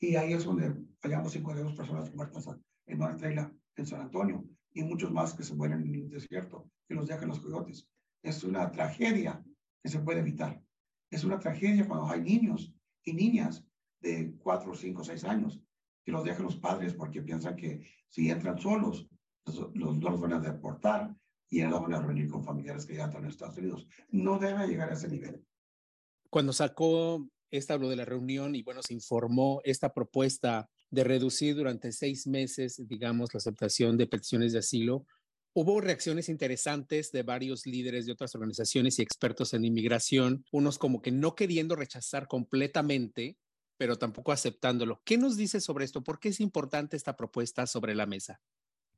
y 0.00 0.16
ahí 0.16 0.32
es 0.32 0.44
donde 0.44 0.74
hallamos 1.02 1.32
52 1.32 1.74
personas 1.74 2.14
muertas 2.14 2.46
en 2.86 3.02
una 3.02 3.16
traila 3.16 3.52
en 3.76 3.86
San 3.86 4.00
Antonio 4.00 4.44
y 4.72 4.82
muchos 4.82 5.10
más 5.10 5.34
que 5.34 5.42
se 5.42 5.54
mueren 5.54 5.82
en 5.82 5.94
el 5.94 6.10
desierto, 6.10 6.70
que 6.88 6.94
los 6.94 7.06
dejan 7.06 7.28
los 7.28 7.40
coyotes. 7.40 7.88
Es 8.22 8.44
una 8.44 8.70
tragedia 8.70 9.44
que 9.82 9.88
se 9.88 9.98
puede 9.98 10.20
evitar. 10.20 10.62
Es 11.10 11.24
una 11.24 11.38
tragedia 11.38 11.86
cuando 11.86 12.08
hay 12.08 12.22
niños 12.22 12.72
y 13.04 13.12
niñas 13.12 13.64
de 14.00 14.34
4, 14.38 14.74
5, 14.74 15.04
6 15.04 15.24
años 15.24 15.60
que 16.04 16.12
los 16.12 16.24
dejan 16.24 16.44
los 16.44 16.56
padres 16.56 16.94
porque 16.94 17.22
piensan 17.22 17.56
que 17.56 17.86
si 18.08 18.30
entran 18.30 18.58
solos, 18.58 19.08
los, 19.46 19.74
los, 19.74 19.98
los 19.98 20.20
van 20.20 20.32
a 20.34 20.40
deportar 20.40 21.14
y 21.48 21.60
no 21.62 21.82
van 21.82 21.94
a 21.94 22.00
reunir 22.00 22.28
con 22.28 22.42
familiares 22.42 22.86
que 22.86 22.96
ya 22.96 23.04
están 23.04 23.24
en 23.24 23.30
Estados 23.30 23.58
Unidos. 23.58 23.86
No 24.10 24.38
debe 24.38 24.66
llegar 24.66 24.88
a 24.88 24.94
ese 24.94 25.08
nivel. 25.08 25.44
Cuando 26.30 26.52
sacó 26.52 27.28
esta 27.52 27.74
habló 27.74 27.90
de 27.90 27.96
la 27.96 28.06
reunión 28.06 28.54
y 28.54 28.62
bueno, 28.62 28.82
se 28.82 28.94
informó 28.94 29.60
esta 29.64 29.92
propuesta 29.92 30.70
de 30.92 31.04
reducir 31.04 31.56
durante 31.56 31.90
seis 31.90 32.26
meses, 32.26 32.86
digamos, 32.86 33.32
la 33.32 33.38
aceptación 33.38 33.96
de 33.96 34.06
peticiones 34.06 34.52
de 34.52 34.58
asilo. 34.58 35.06
Hubo 35.54 35.80
reacciones 35.80 36.28
interesantes 36.28 37.10
de 37.12 37.22
varios 37.22 37.66
líderes 37.66 38.04
de 38.04 38.12
otras 38.12 38.34
organizaciones 38.34 38.98
y 38.98 39.02
expertos 39.02 39.54
en 39.54 39.64
inmigración, 39.64 40.44
unos 40.52 40.78
como 40.78 41.00
que 41.00 41.10
no 41.10 41.34
queriendo 41.34 41.76
rechazar 41.76 42.28
completamente, 42.28 43.38
pero 43.78 43.96
tampoco 43.96 44.32
aceptándolo. 44.32 45.00
¿Qué 45.04 45.16
nos 45.16 45.38
dice 45.38 45.62
sobre 45.62 45.86
esto? 45.86 46.04
¿Por 46.04 46.20
qué 46.20 46.28
es 46.28 46.40
importante 46.40 46.96
esta 46.96 47.16
propuesta 47.16 47.66
sobre 47.66 47.94
la 47.94 48.04
mesa? 48.04 48.40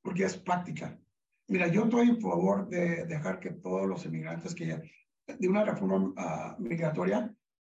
Porque 0.02 0.24
es 0.24 0.36
práctica. 0.36 1.00
Mira, 1.46 1.68
yo 1.68 1.84
estoy 1.84 2.08
en 2.08 2.20
favor 2.20 2.68
de 2.68 3.04
dejar 3.06 3.38
que 3.38 3.50
todos 3.50 3.86
los 3.86 4.04
inmigrantes 4.04 4.52
que 4.54 4.82
de 5.26 5.48
una 5.48 5.64
reforma 5.64 5.96
uh, 5.96 6.60
migratoria 6.60 7.32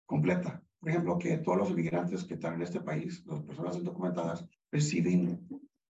completa. 0.07 0.64
Por 0.85 0.91
ejemplo, 0.91 1.19
que 1.19 1.39
todos 1.39 1.57
los 1.57 1.71
inmigrantes 1.71 2.25
que 2.25 2.35
están 2.35 2.57
en 2.57 2.63
este 2.63 2.79
país, 2.79 3.25
las 3.25 3.41
personas 3.41 3.75
indocumentadas, 3.75 4.45
reciben 4.71 5.49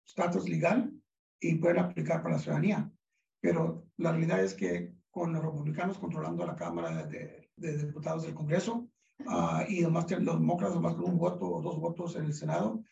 estatus 0.04 0.50
legal 0.50 0.92
y 1.40 1.54
pueden 1.60 1.78
aplicar 1.78 2.24
para 2.24 2.38
la 2.38 2.42
ciudadanía. 2.42 2.92
Pero 3.40 3.86
la 3.98 4.14
realidad 4.14 4.44
es 4.44 4.56
que 4.56 4.96
con 5.12 5.32
los 5.32 5.46
republicanos 5.46 6.00
controlando 6.00 6.44
la 6.44 6.56
Cámara 6.56 7.06
de, 7.06 7.52
Diputados 7.56 8.24
del 8.24 8.34
Congreso 8.34 8.90
uh, 9.28 9.62
y 9.68 9.84
además 9.84 10.10
los 10.10 10.40
demócratas 10.40 10.74
además 10.74 10.96
con 10.96 11.06
un 11.06 11.20
voto 11.20 11.48
o 11.48 11.62
dos 11.62 11.80
votos 11.80 12.16
en 12.16 12.26
el 12.26 12.34
Senado, 12.34 12.84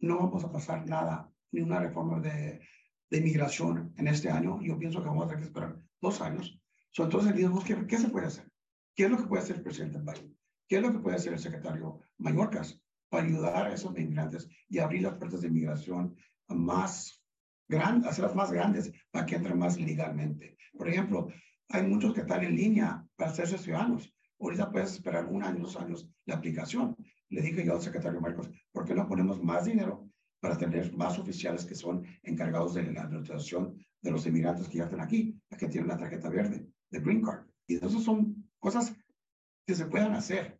no 0.00 0.18
vamos 0.18 0.44
a 0.44 0.52
pasar 0.52 0.86
nada, 0.86 1.32
ni 1.52 1.62
una 1.62 1.80
reforma 1.80 2.20
de, 2.20 2.60
de 3.08 3.16
inmigración 3.16 3.94
en 3.96 4.08
este 4.08 4.28
año. 4.28 4.60
Yo 4.60 4.78
pienso 4.78 5.00
que 5.00 5.08
vamos 5.08 5.24
a 5.24 5.28
tener 5.28 5.40
que 5.40 5.48
esperar 5.48 5.80
dos 6.02 6.20
años. 6.20 6.60
So, 6.90 7.04
entonces, 7.04 7.32
¿qué, 7.64 7.86
¿qué 7.86 7.96
se 7.96 8.10
puede 8.10 8.26
hacer? 8.26 8.46
¿Qué 8.94 9.04
es 9.04 9.10
lo 9.10 9.16
que 9.16 9.24
puede 9.24 9.42
hacer 9.42 9.56
el 9.56 9.62
presidente 9.62 9.98
Biden? 10.00 10.36
¿Qué 10.68 10.76
es 10.76 10.82
lo 10.82 10.92
que 10.92 10.98
puede 10.98 11.16
hacer 11.16 11.32
el 11.32 11.38
secretario 11.38 12.00
Mallorcas 12.18 12.80
para 13.08 13.24
ayudar 13.24 13.66
a 13.66 13.72
esos 13.74 13.96
inmigrantes 13.96 14.48
y 14.68 14.78
abrir 14.78 15.02
las 15.02 15.14
puertas 15.14 15.40
de 15.40 15.48
inmigración 15.48 16.16
más 16.48 17.22
grandes, 17.68 18.10
hacerlas 18.10 18.34
más 18.34 18.50
grandes 18.50 18.92
para 19.10 19.26
que 19.26 19.36
entren 19.36 19.58
más 19.58 19.78
legalmente? 19.78 20.56
Por 20.76 20.88
ejemplo, 20.88 21.28
hay 21.68 21.86
muchos 21.86 22.14
que 22.14 22.20
están 22.20 22.44
en 22.44 22.56
línea 22.56 23.06
para 23.16 23.30
hacerse 23.30 23.58
ciudadanos. 23.58 24.12
Ahorita 24.40 24.70
puedes 24.70 24.92
esperar 24.92 25.26
un 25.26 25.42
año, 25.42 25.62
dos 25.62 25.76
años 25.76 26.08
la 26.24 26.34
aplicación. 26.34 26.96
Le 27.28 27.42
dije 27.42 27.64
yo 27.64 27.74
al 27.74 27.80
secretario 27.82 28.20
Marcos, 28.20 28.50
¿por 28.72 28.84
qué 28.84 28.94
no 28.94 29.08
ponemos 29.08 29.42
más 29.42 29.64
dinero 29.64 30.08
para 30.40 30.58
tener 30.58 30.92
más 30.96 31.18
oficiales 31.18 31.64
que 31.64 31.74
son 31.74 32.04
encargados 32.22 32.74
de 32.74 32.92
la 32.92 33.02
administración 33.02 33.76
de 34.02 34.10
los 34.10 34.26
inmigrantes 34.26 34.68
que 34.68 34.78
ya 34.78 34.84
están 34.84 35.00
aquí, 35.00 35.40
que 35.58 35.68
tienen 35.68 35.88
la 35.88 35.96
tarjeta 35.96 36.28
verde 36.28 36.66
de 36.90 37.00
Green 37.00 37.22
Card? 37.22 37.46
Y 37.66 37.76
esas 37.76 38.02
son 38.02 38.48
cosas 38.58 38.94
que 39.66 39.74
se 39.74 39.86
puedan 39.86 40.14
hacer, 40.14 40.58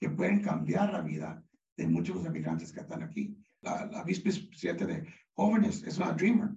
que 0.00 0.10
pueden 0.10 0.42
cambiar 0.42 0.92
la 0.92 1.00
vida 1.00 1.42
de 1.76 1.86
muchos 1.86 2.16
de 2.16 2.22
los 2.22 2.26
emigrantes 2.26 2.72
que 2.72 2.80
están 2.80 3.02
aquí. 3.02 3.36
La, 3.60 3.86
la 3.86 4.02
vicepresidenta 4.02 4.84
de 4.86 5.06
jóvenes 5.32 5.82
es 5.84 5.96
una 5.98 6.12
dreamer. 6.12 6.50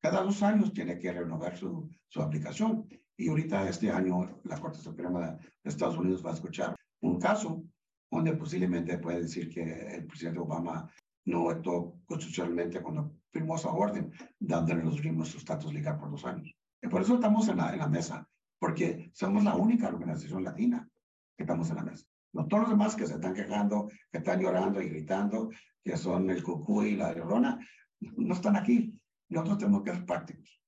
Cada 0.00 0.22
dos 0.22 0.42
años 0.42 0.72
tiene 0.72 0.98
que 0.98 1.12
renovar 1.12 1.56
su, 1.56 1.90
su 2.08 2.22
aplicación. 2.22 2.88
Y 3.16 3.28
ahorita 3.28 3.68
este 3.68 3.90
año 3.90 4.40
la 4.44 4.60
Corte 4.60 4.78
Suprema 4.78 5.32
de 5.32 5.70
Estados 5.70 5.96
Unidos 5.96 6.24
va 6.24 6.30
a 6.30 6.34
escuchar 6.34 6.76
un 7.00 7.18
caso 7.18 7.64
donde 8.10 8.32
posiblemente 8.34 8.98
puede 8.98 9.22
decir 9.22 9.48
que 9.48 9.96
el 9.96 10.06
presidente 10.06 10.40
Obama 10.40 10.88
no 11.26 11.50
actuó 11.50 12.00
constitucionalmente 12.04 12.80
cuando 12.80 13.12
firmó 13.30 13.56
esa 13.56 13.70
orden, 13.70 14.12
dándole 14.38 14.84
los 14.84 14.98
dreamers 14.98 15.30
su 15.30 15.38
estatus 15.38 15.72
legal 15.72 15.98
por 15.98 16.10
dos 16.10 16.24
años. 16.24 16.54
Y 16.80 16.88
por 16.88 17.02
eso 17.02 17.14
estamos 17.14 17.48
en 17.48 17.56
la, 17.56 17.72
en 17.72 17.78
la 17.78 17.88
mesa, 17.88 18.28
porque 18.58 19.10
somos 19.14 19.42
la 19.42 19.56
única 19.56 19.88
organización 19.88 20.44
latina 20.44 20.88
que 21.36 21.44
estamos 21.44 21.68
en 21.70 21.76
la 21.76 21.82
mesa. 21.82 22.06
No 22.32 22.48
todos 22.48 22.62
los 22.62 22.70
demás 22.70 22.96
que 22.96 23.06
se 23.06 23.14
están 23.14 23.34
quejando, 23.34 23.88
que 24.10 24.18
están 24.18 24.40
llorando 24.40 24.80
y 24.82 24.88
gritando, 24.88 25.50
que 25.84 25.96
son 25.96 26.30
el 26.30 26.42
cucú 26.42 26.82
y 26.82 26.96
la 26.96 27.14
llorona, 27.14 27.58
no 28.00 28.34
están 28.34 28.56
aquí. 28.56 28.92
Nosotros 29.28 29.58
tenemos 29.58 29.82
que 29.84 29.92
ser 29.92 30.04
prácticos. 30.04 30.60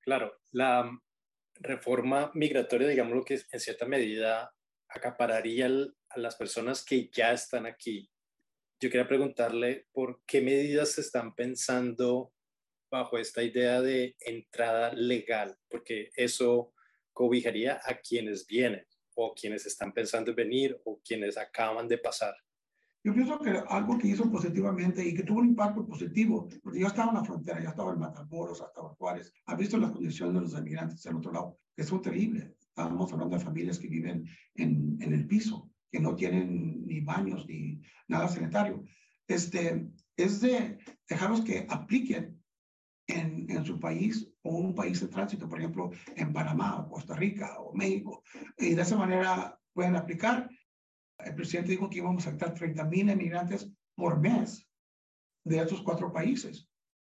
Claro, 0.00 0.32
la 0.52 0.90
reforma 1.54 2.30
migratoria, 2.34 2.88
digamos 2.88 3.14
lo 3.14 3.24
que 3.24 3.40
en 3.50 3.60
cierta 3.60 3.86
medida 3.86 4.52
acapararía 4.88 5.66
a 5.66 6.18
las 6.18 6.36
personas 6.36 6.84
que 6.84 7.10
ya 7.10 7.32
están 7.32 7.66
aquí. 7.66 8.10
Yo 8.80 8.90
quería 8.90 9.08
preguntarle 9.08 9.86
por 9.92 10.22
qué 10.26 10.42
medidas 10.42 10.92
se 10.92 11.00
están 11.00 11.34
pensando 11.34 12.32
bajo 12.90 13.18
esta 13.18 13.42
idea 13.42 13.80
de 13.80 14.14
entrada 14.20 14.92
legal, 14.92 15.56
porque 15.68 16.10
eso 16.16 16.74
cobijaría 17.12 17.80
a 17.84 17.98
quienes 17.98 18.46
vienen 18.46 18.86
o 19.14 19.34
quienes 19.34 19.66
están 19.66 19.92
pensando 19.92 20.30
en 20.30 20.36
venir 20.36 20.80
o 20.84 21.00
quienes 21.04 21.36
acaban 21.36 21.88
de 21.88 21.98
pasar? 21.98 22.34
Yo 23.02 23.12
pienso 23.12 23.38
que 23.38 23.50
algo 23.68 23.98
que 23.98 24.08
hizo 24.08 24.30
positivamente 24.30 25.06
y 25.06 25.14
que 25.14 25.24
tuvo 25.24 25.40
un 25.40 25.48
impacto 25.48 25.86
positivo, 25.86 26.48
porque 26.62 26.80
yo 26.80 26.86
estaba 26.86 27.10
en 27.10 27.16
la 27.16 27.24
frontera, 27.24 27.62
ya 27.62 27.68
estaba 27.68 27.92
en 27.92 27.98
Matamoros, 27.98 28.62
hasta 28.62 28.80
Juárez, 28.80 29.30
ha 29.44 29.54
visto 29.54 29.76
las 29.76 29.92
condiciones 29.92 30.34
de 30.34 30.40
los 30.40 30.58
inmigrantes 30.58 31.02
del 31.02 31.16
otro 31.16 31.30
lado, 31.30 31.58
que 31.76 31.84
son 31.84 32.00
terribles. 32.00 32.50
Estamos 32.58 33.12
hablando 33.12 33.36
de 33.36 33.44
familias 33.44 33.78
que 33.78 33.88
viven 33.88 34.24
en, 34.54 34.96
en 35.00 35.12
el 35.12 35.26
piso, 35.26 35.70
que 35.92 36.00
no 36.00 36.16
tienen 36.16 36.86
ni 36.86 37.00
baños 37.00 37.46
ni 37.46 37.82
nada 38.08 38.26
sanitario. 38.26 38.82
Este, 39.28 39.86
es 40.16 40.40
de 40.40 40.78
dejarlos 41.08 41.42
que 41.42 41.66
apliquen 41.68 42.42
en, 43.06 43.50
en, 43.50 43.64
su 43.64 43.78
país 43.78 44.30
o 44.44 44.56
un 44.56 44.74
país 44.74 45.00
de 45.00 45.08
tránsito, 45.08 45.48
por 45.48 45.58
ejemplo, 45.58 45.90
en 46.14 46.32
Panamá 46.32 46.86
Costa 46.88 47.14
Rica 47.14 47.58
o 47.58 47.74
México. 47.74 48.22
Y 48.58 48.74
de 48.74 48.82
esa 48.82 48.96
manera 48.96 49.58
pueden 49.72 49.96
aplicar. 49.96 50.48
El 51.18 51.34
presidente 51.34 51.72
dijo 51.72 51.88
que 51.88 51.98
íbamos 51.98 52.26
a 52.26 52.28
aceptar 52.28 52.54
30 52.54 52.84
mil 52.84 53.08
emigrantes 53.08 53.70
por 53.94 54.20
mes 54.20 54.66
de 55.44 55.58
estos 55.58 55.82
cuatro 55.82 56.12
países. 56.12 56.68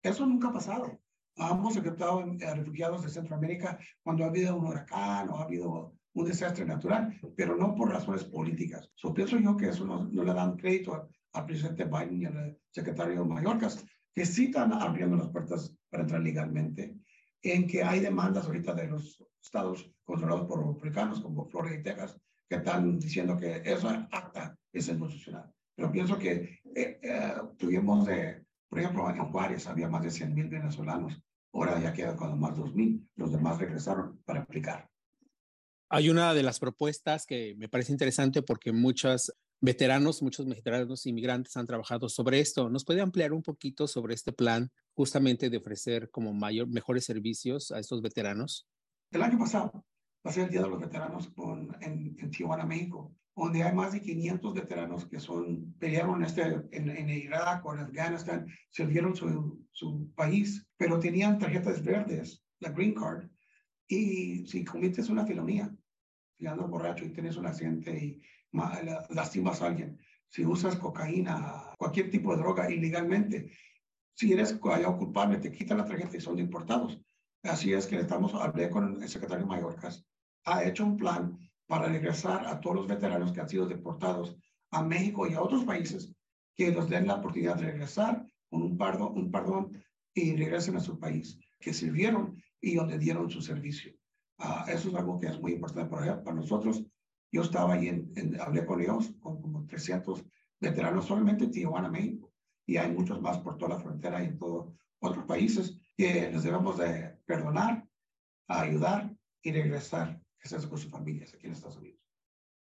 Eso 0.02 0.26
nunca 0.26 0.48
ha 0.48 0.52
pasado. 0.52 1.00
Hemos 1.36 1.76
aceptado 1.76 2.24
refugiados 2.38 3.02
de 3.02 3.10
Centroamérica 3.10 3.78
cuando 4.02 4.24
ha 4.24 4.28
habido 4.28 4.56
un 4.56 4.66
huracán 4.66 5.28
o 5.30 5.38
ha 5.38 5.44
habido 5.44 5.94
un 6.14 6.24
desastre 6.24 6.64
natural, 6.64 7.18
pero 7.36 7.56
no 7.56 7.74
por 7.74 7.90
razones 7.90 8.24
políticas. 8.24 8.88
So, 8.94 9.12
pienso 9.12 9.38
yo 9.38 9.56
que 9.56 9.68
eso 9.68 9.84
no, 9.84 10.04
le 10.04 10.32
dan 10.32 10.56
crédito 10.56 11.08
al 11.32 11.46
presidente 11.46 11.84
Biden 11.84 12.22
y 12.22 12.24
al 12.26 12.58
secretario 12.70 13.22
de 13.22 13.28
Mallorca, 13.28 13.68
que 14.14 14.24
sí 14.24 14.44
están 14.44 14.72
abriendo 14.72 15.16
las 15.16 15.30
puertas 15.30 15.76
para 15.90 16.04
entrar 16.04 16.20
legalmente, 16.20 16.96
en 17.44 17.66
que 17.66 17.82
hay 17.82 18.00
demandas 18.00 18.46
ahorita 18.46 18.74
de 18.74 18.88
los 18.88 19.22
estados 19.40 19.90
controlados 20.02 20.46
por 20.46 20.66
republicanos 20.66 21.20
como 21.20 21.46
Florida 21.46 21.76
y 21.76 21.82
Texas, 21.82 22.18
que 22.48 22.56
están 22.56 22.98
diciendo 22.98 23.36
que 23.36 23.62
esa 23.64 24.08
acta 24.10 24.56
es 24.72 24.88
inconstitucional. 24.88 25.52
Pero 25.76 25.92
pienso 25.92 26.18
que 26.18 26.60
eh, 26.74 27.00
eh, 27.02 27.32
tuvimos, 27.58 28.08
por 28.68 28.78
ejemplo, 28.78 29.10
en 29.10 29.24
Juárez 29.26 29.66
había 29.66 29.88
más 29.88 30.02
de 30.02 30.10
100 30.10 30.34
mil 30.34 30.48
venezolanos, 30.48 31.20
ahora 31.52 31.78
ya 31.80 31.92
queda 31.92 32.16
con 32.16 32.38
más 32.40 32.54
de 32.54 32.62
2 32.62 32.74
mil, 32.74 33.06
los 33.16 33.30
demás 33.30 33.58
regresaron 33.58 34.20
para 34.24 34.40
aplicar. 34.40 34.88
Hay 35.90 36.08
una 36.08 36.32
de 36.32 36.42
las 36.42 36.58
propuestas 36.58 37.26
que 37.26 37.54
me 37.58 37.68
parece 37.68 37.92
interesante 37.92 38.42
porque 38.42 38.72
muchos 38.72 39.32
veteranos, 39.64 40.22
muchos 40.22 40.46
veteranos 40.46 41.06
inmigrantes 41.06 41.56
han 41.56 41.66
trabajado 41.66 42.10
sobre 42.10 42.38
esto. 42.38 42.68
¿Nos 42.68 42.84
puede 42.84 43.00
ampliar 43.00 43.32
un 43.32 43.42
poquito 43.42 43.88
sobre 43.88 44.14
este 44.14 44.32
plan 44.32 44.70
justamente 44.92 45.48
de 45.48 45.56
ofrecer 45.56 46.10
como 46.10 46.34
mayor, 46.34 46.68
mejores 46.68 47.06
servicios 47.06 47.72
a 47.72 47.78
estos 47.78 48.02
veteranos? 48.02 48.68
El 49.10 49.22
año 49.22 49.38
pasado 49.38 49.86
pasé 50.20 50.42
el 50.42 50.50
Día 50.50 50.62
de 50.62 50.68
los 50.68 50.80
Veteranos 50.80 51.28
con, 51.30 51.74
en, 51.80 52.14
en, 52.18 52.30
Tijuana, 52.30 52.66
México, 52.66 53.16
donde 53.34 53.62
hay 53.62 53.74
más 53.74 53.92
de 53.92 54.02
500 54.02 54.54
veteranos 54.54 55.06
que 55.06 55.18
son, 55.18 55.74
pelearon 55.78 56.22
este, 56.22 56.42
en, 56.72 56.90
en 56.90 57.08
Irak 57.08 57.64
o 57.64 57.72
en 57.72 57.80
Afganistán, 57.80 58.46
sirvieron 58.70 59.16
su, 59.16 59.66
su 59.72 60.12
país, 60.14 60.66
pero 60.76 60.98
tenían 60.98 61.38
tarjetas 61.38 61.82
verdes, 61.82 62.44
la 62.60 62.70
Green 62.70 62.94
Card, 62.94 63.28
y 63.88 64.46
si 64.46 64.64
cometes 64.64 65.08
una 65.08 65.26
felonía, 65.26 65.74
si 66.36 66.46
andas 66.46 66.68
borracho 66.68 67.04
y 67.04 67.12
tienes 67.12 67.36
un 67.36 67.46
accidente 67.46 67.96
y 67.96 68.22
lastimas 69.10 69.62
a 69.62 69.66
alguien, 69.66 69.98
si 70.28 70.44
usas 70.44 70.76
cocaína, 70.76 71.74
cualquier 71.78 72.10
tipo 72.10 72.32
de 72.32 72.42
droga 72.42 72.70
ilegalmente, 72.70 73.50
si 74.14 74.32
eres 74.32 74.54
culpable, 74.54 75.38
te 75.38 75.52
quitan 75.52 75.78
la 75.78 75.84
tarjeta 75.84 76.16
y 76.16 76.20
son 76.20 76.36
deportados. 76.36 77.00
Así 77.42 77.72
es 77.72 77.86
que 77.86 77.98
estamos, 77.98 78.34
hablé 78.34 78.70
con 78.70 79.02
el 79.02 79.08
secretario 79.08 79.46
Mallorcas, 79.46 80.04
ha 80.44 80.64
hecho 80.64 80.84
un 80.84 80.96
plan 80.96 81.38
para 81.66 81.88
regresar 81.88 82.46
a 82.46 82.60
todos 82.60 82.76
los 82.76 82.86
veteranos 82.86 83.32
que 83.32 83.40
han 83.40 83.48
sido 83.48 83.66
deportados 83.66 84.36
a 84.70 84.82
México 84.82 85.26
y 85.26 85.34
a 85.34 85.42
otros 85.42 85.64
países, 85.64 86.12
que 86.56 86.70
nos 86.70 86.88
den 86.88 87.06
la 87.06 87.16
oportunidad 87.16 87.56
de 87.56 87.72
regresar 87.72 88.26
con 88.48 88.62
un, 88.62 88.76
pardo, 88.76 89.10
un 89.10 89.30
perdón 89.30 89.70
y 90.14 90.36
regresen 90.36 90.76
a 90.76 90.80
su 90.80 90.98
país, 90.98 91.38
que 91.60 91.72
sirvieron 91.72 92.42
y 92.60 92.74
donde 92.74 92.98
dieron 92.98 93.30
su 93.30 93.42
servicio. 93.42 93.92
Uh, 94.38 94.68
eso 94.68 94.88
es 94.88 94.94
algo 94.94 95.18
que 95.18 95.28
es 95.28 95.40
muy 95.40 95.52
importante 95.52 95.90
para, 95.90 96.22
para 96.22 96.36
nosotros. 96.36 96.84
Yo 97.34 97.42
estaba 97.42 97.74
ahí, 97.74 97.88
en, 97.88 98.12
en, 98.14 98.40
hablé 98.40 98.64
con 98.64 98.80
ellos, 98.80 99.12
con 99.20 99.42
como 99.42 99.66
300 99.66 100.24
veteranos 100.60 101.06
solamente 101.06 101.44
en 101.44 101.50
Tijuana, 101.50 101.90
México, 101.90 102.32
y 102.64 102.76
hay 102.76 102.92
muchos 102.92 103.20
más 103.20 103.38
por 103.38 103.58
toda 103.58 103.74
la 103.74 103.80
frontera 103.80 104.22
y 104.22 104.26
en 104.26 104.38
todos 104.38 104.72
otros 105.00 105.24
países 105.24 105.76
que 105.96 106.30
les 106.30 106.44
debemos 106.44 106.78
de 106.78 107.18
perdonar, 107.26 107.84
ayudar 108.46 109.12
y 109.42 109.50
regresar 109.50 110.22
que 110.38 110.48
se 110.48 110.68
con 110.68 110.78
sus 110.78 110.90
familias 110.92 111.34
aquí 111.34 111.46
en 111.46 111.52
Estados 111.52 111.78
Unidos. 111.78 112.00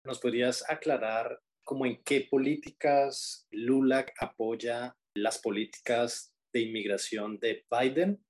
¿Nos 0.04 0.20
podrías 0.20 0.70
aclarar 0.70 1.40
cómo 1.64 1.86
en 1.86 2.02
qué 2.04 2.28
políticas 2.30 3.48
LULAC 3.52 4.14
apoya 4.20 4.98
las 5.14 5.40
políticas 5.40 6.34
de 6.52 6.62
inmigración 6.62 7.40
de 7.40 7.66
Biden 7.72 8.22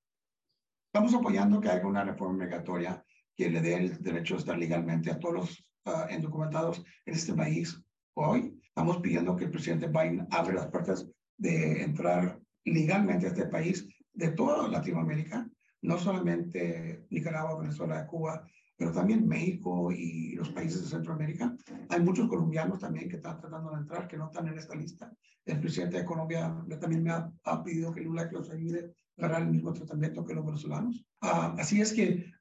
Estamos 0.94 1.14
apoyando 1.14 1.60
que 1.60 1.70
haya 1.70 1.86
una 1.86 2.04
reforma 2.04 2.46
migratoria 2.46 3.06
que 3.36 3.50
le 3.50 3.62
dé 3.62 3.76
el 3.76 4.02
derecho 4.02 4.36
a 4.36 4.38
estar 4.40 4.58
legalmente 4.58 5.12
a 5.12 5.20
todos 5.20 5.36
los 5.36 5.68
uh, 5.88 6.14
indocumentados 6.14 6.84
en 7.06 7.14
este 7.14 7.34
país 7.34 7.82
hoy. 8.16 8.60
Estamos 8.68 8.98
pidiendo 8.98 9.36
que 9.36 9.46
el 9.46 9.52
presidente 9.52 9.88
Biden 9.88 10.28
abra 10.30 10.54
las 10.54 10.68
puertas 10.68 11.08
de 11.38 11.84
entrar 11.84 12.40
legalmente 12.66 13.26
a 13.26 13.30
este 13.30 13.46
país 13.46 13.88
de 14.14 14.32
toda 14.32 14.68
Latinoamérica, 14.68 15.50
no 15.82 15.98
solamente 15.98 17.06
Nicaragua, 17.10 17.60
Venezuela, 17.60 18.06
Cuba, 18.08 18.46
pero 18.76 18.92
también 18.92 19.28
México 19.28 19.92
y 19.92 20.36
los 20.36 20.50
países 20.50 20.82
de 20.84 20.90
Centroamérica. 20.90 21.56
Hay 21.90 22.02
muchos 22.02 22.28
colombianos 22.28 22.80
también 22.80 23.10
que 23.10 23.16
están 23.16 23.40
tratando 23.40 23.72
de 23.72 23.78
entrar, 23.78 24.08
que 24.08 24.18
no 24.18 24.28
están 24.28 24.48
en 24.48 24.58
esta 24.58 24.76
lista. 24.76 25.12
El 25.46 25.60
presidente 25.60 25.98
de 25.98 26.06
Colombia 26.06 26.56
también 26.80 27.04
me 27.04 27.12
ha, 27.12 27.32
ha 27.44 27.64
pedido 27.64 27.94
que 27.94 28.02
Lula 28.02 28.30
que 28.30 28.36
los 28.36 28.50
ayude 28.52 28.94
ganar 29.18 29.42
el 29.42 29.50
mismo 29.50 29.74
tratamiento 29.74 30.26
que 30.26 30.36
los 30.36 30.46
venezolanos. 30.46 31.04
Uh, 31.22 31.58
así 31.58 31.82
es 31.82 31.92
que 31.92 32.32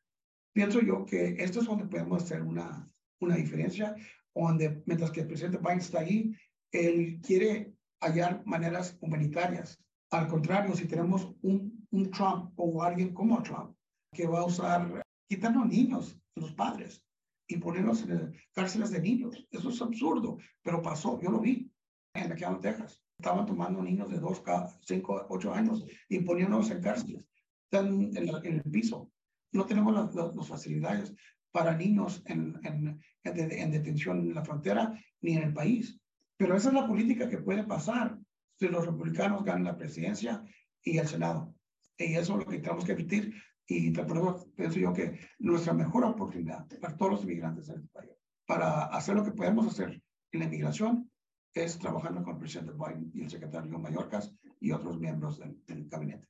pienso 0.53 0.81
yo 0.81 1.05
que 1.07 1.37
esto 1.39 1.61
es 1.61 1.67
donde 1.67 1.87
podemos 1.87 2.23
hacer 2.23 2.43
una, 2.43 2.87
una 3.21 3.37
diferencia, 3.37 3.95
donde 4.35 4.83
mientras 4.87 5.11
que 5.11 5.21
el 5.21 5.29
presidente 5.29 5.59
Biden 5.59 5.79
está 5.79 6.01
ahí, 6.01 6.35
él 6.73 7.21
quiere 7.23 7.73
hallar 8.01 8.43
maneras 8.45 8.97
humanitarias. 9.01 9.79
Al 10.11 10.29
contrario, 10.29 10.75
si 10.75 10.87
tenemos 10.87 11.33
un, 11.43 11.87
un 11.91 12.11
Trump 12.11 12.53
o 12.57 12.83
alguien 12.83 13.13
como 13.15 13.43
Trump 13.43 13.75
que 14.13 14.27
va 14.27 14.41
a 14.41 14.47
usar, 14.47 15.03
quitarnos 15.29 15.67
niños, 15.67 16.19
los 16.35 16.53
padres, 16.53 17.03
y 17.49 17.59
ponerlos 17.59 18.03
en 18.03 18.35
cárceles 18.53 18.91
de 18.91 19.01
niños, 19.01 19.47
eso 19.51 19.71
es 19.71 19.81
absurdo, 19.81 20.39
pero 20.63 20.83
pasó, 20.83 21.21
yo 21.21 21.31
lo 21.31 21.41
vi 21.41 21.71
en 22.15 22.29
McAllen, 22.29 22.61
Texas. 22.61 23.01
Estaban 23.19 23.47
tomando 23.47 23.83
niños 23.83 24.11
de 24.11 24.19
2, 24.19 24.43
5, 24.81 25.27
8 25.29 25.55
años 25.55 25.85
y 26.09 26.21
poniéndolos 26.21 26.71
en 26.71 26.83
cárceles. 26.83 27.25
Están 27.71 28.17
en, 28.17 28.29
el 28.29 28.63
piso. 28.65 29.11
No 29.53 29.65
tenemos 29.65 30.15
las 30.15 30.49
facilidades 30.49 31.15
para 31.57 31.75
niños 31.75 32.23
en, 32.27 32.61
en, 32.65 33.01
en, 33.25 33.71
detención 33.71 34.19
en 34.19 34.35
la 34.35 34.45
frontera 34.45 34.93
ni 35.23 35.39
en 35.39 35.45
el 35.45 35.55
país. 35.55 35.99
Pero 36.37 36.55
esa 36.55 36.69
es 36.69 36.75
la 36.75 36.87
política 36.87 37.31
que 37.31 37.39
puede 37.39 37.65
pasar 37.65 38.19
si 38.59 38.69
los 38.69 38.85
republicanos 38.85 39.43
ganan 39.43 39.65
la 39.65 39.79
presidencia 39.79 40.45
y 40.83 40.99
el 40.99 41.09
Senado. 41.09 41.55
Y 41.97 42.13
eso 42.13 42.35
es 42.35 42.41
lo 42.41 42.45
que 42.45 42.59
tenemos 42.59 42.85
que 42.85 42.93
evitar. 42.93 43.31
Y 43.67 43.91
por 43.91 44.19
eso 44.19 44.53
pienso 44.55 44.79
yo 44.79 44.93
que 44.93 45.19
nuestra 45.39 45.73
mejor 45.73 46.05
oportunidad 46.05 46.67
para 46.79 46.95
todos 46.95 47.13
los 47.13 47.23
inmigrantes 47.23 47.71
en 47.71 47.77
este 47.77 47.89
país, 47.89 48.13
para 48.45 48.85
hacer 48.89 49.15
lo 49.15 49.25
que 49.25 49.33
podemos 49.33 49.67
hacer 49.67 50.03
en 50.33 50.41
la 50.41 50.45
inmigración, 50.45 51.11
es 51.55 51.79
trabajando 51.79 52.23
con 52.23 52.35
el 52.35 52.41
presidente 52.41 52.75
Biden 52.75 53.11
y 53.15 53.23
el 53.23 53.31
secretario 53.31 53.79
Mayorkas 53.79 54.31
y 54.61 54.73
otros 54.73 55.01
miembros 55.01 55.39
del, 55.39 55.59
del 55.65 55.89
gabinete. 55.89 56.29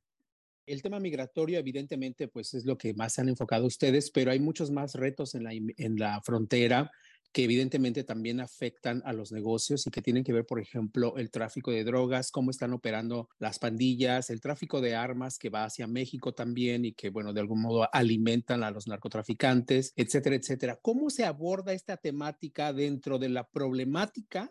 El 0.67 0.83
tema 0.83 0.99
migratorio, 1.01 1.59
evidentemente, 1.59 2.29
pues 2.29 2.53
es 2.55 2.65
lo 2.65 2.77
que 2.77 2.93
más 2.93 3.15
se 3.15 3.21
han 3.21 3.29
enfocado 3.29 3.67
ustedes, 3.67 4.11
pero 4.11 4.31
hay 4.31 4.41
muchos 4.41 4.71
más 4.71 4.95
retos 4.95 5.35
en 5.35 5.45
la, 5.45 5.53
en 5.53 5.97
la 5.97 6.21
frontera 6.23 6.91
que 7.33 7.45
evidentemente 7.45 8.03
también 8.03 8.41
afectan 8.41 9.03
a 9.05 9.13
los 9.13 9.31
negocios 9.31 9.87
y 9.87 9.91
que 9.91 10.01
tienen 10.01 10.25
que 10.25 10.33
ver, 10.33 10.47
por 10.47 10.59
ejemplo, 10.59 11.17
el 11.19 11.31
tráfico 11.31 11.71
de 11.71 11.85
drogas, 11.85 12.31
cómo 12.31 12.51
están 12.51 12.73
operando 12.73 13.29
las 13.39 13.59
pandillas, 13.59 14.31
el 14.31 14.41
tráfico 14.41 14.81
de 14.81 14.95
armas 14.95 15.39
que 15.39 15.51
va 15.51 15.65
hacia 15.65 15.87
México 15.87 16.33
también 16.33 16.85
y 16.85 16.95
que, 16.95 17.11
bueno, 17.11 17.33
de 17.33 17.41
algún 17.41 17.61
modo 17.61 17.89
alimentan 17.93 18.63
a 18.63 18.71
los 18.71 18.87
narcotraficantes, 18.87 19.93
etcétera, 19.97 20.37
etcétera. 20.37 20.79
¿Cómo 20.81 21.11
se 21.11 21.25
aborda 21.25 21.75
esta 21.75 21.97
temática 21.97 22.73
dentro 22.73 23.19
de 23.19 23.29
la 23.29 23.47
problemática 23.47 24.51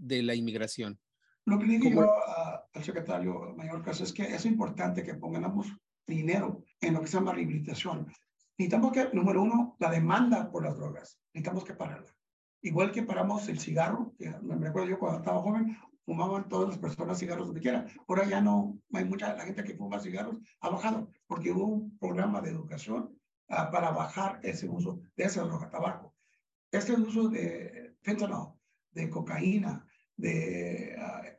de 0.00 0.22
la 0.22 0.34
inmigración. 0.34 0.98
Lo 1.50 1.58
que 1.58 1.66
le 1.66 1.78
digo 1.78 2.02
a, 2.02 2.64
al 2.72 2.84
secretario 2.84 3.54
Mayorkas 3.56 4.00
es 4.00 4.12
que 4.12 4.22
es 4.22 4.46
importante 4.46 5.02
que 5.02 5.14
pongamos 5.14 5.66
dinero 6.06 6.62
en 6.80 6.94
lo 6.94 7.00
que 7.00 7.08
se 7.08 7.16
llama 7.16 7.32
rehabilitación. 7.32 8.06
Necesitamos 8.56 8.92
que, 8.92 9.08
número 9.12 9.42
uno, 9.42 9.74
la 9.80 9.90
demanda 9.90 10.48
por 10.48 10.62
las 10.62 10.76
drogas. 10.76 11.18
Necesitamos 11.34 11.64
que 11.64 11.74
pararla. 11.74 12.14
Igual 12.62 12.92
que 12.92 13.02
paramos 13.02 13.48
el 13.48 13.58
cigarro, 13.58 14.14
que 14.16 14.30
me 14.42 14.54
recuerdo 14.54 14.90
yo 14.90 14.98
cuando 15.00 15.18
estaba 15.18 15.42
joven, 15.42 15.76
fumaban 16.04 16.48
todas 16.48 16.68
las 16.68 16.78
personas 16.78 17.18
cigarros 17.18 17.46
donde 17.48 17.60
quiera. 17.60 17.84
Ahora 18.06 18.26
ya 18.26 18.40
no 18.40 18.78
hay 18.92 19.04
mucha, 19.04 19.34
la 19.34 19.44
gente 19.44 19.64
que 19.64 19.74
fuma 19.74 19.98
cigarros 19.98 20.36
ha 20.60 20.70
bajado, 20.70 21.10
porque 21.26 21.50
hubo 21.50 21.66
un 21.66 21.98
programa 21.98 22.40
de 22.40 22.50
educación 22.50 23.18
uh, 23.48 23.72
para 23.72 23.90
bajar 23.90 24.38
ese 24.44 24.68
uso 24.68 25.00
de 25.16 25.24
esa 25.24 25.42
droga, 25.42 25.68
tabaco. 25.68 26.14
Este 26.70 26.92
uso 26.92 27.28
de 27.28 27.96
fentanyl, 28.02 28.52
de 28.92 29.10
cocaína, 29.10 29.84
de 30.20 30.96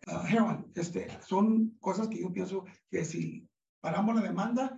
uh, 0.08 0.28
heroin. 0.28 0.72
Este, 0.76 1.08
son 1.22 1.78
cosas 1.80 2.08
que 2.08 2.22
yo 2.22 2.32
pienso 2.32 2.66
que 2.90 3.06
si 3.06 3.48
paramos 3.80 4.16
la 4.16 4.22
demanda, 4.22 4.78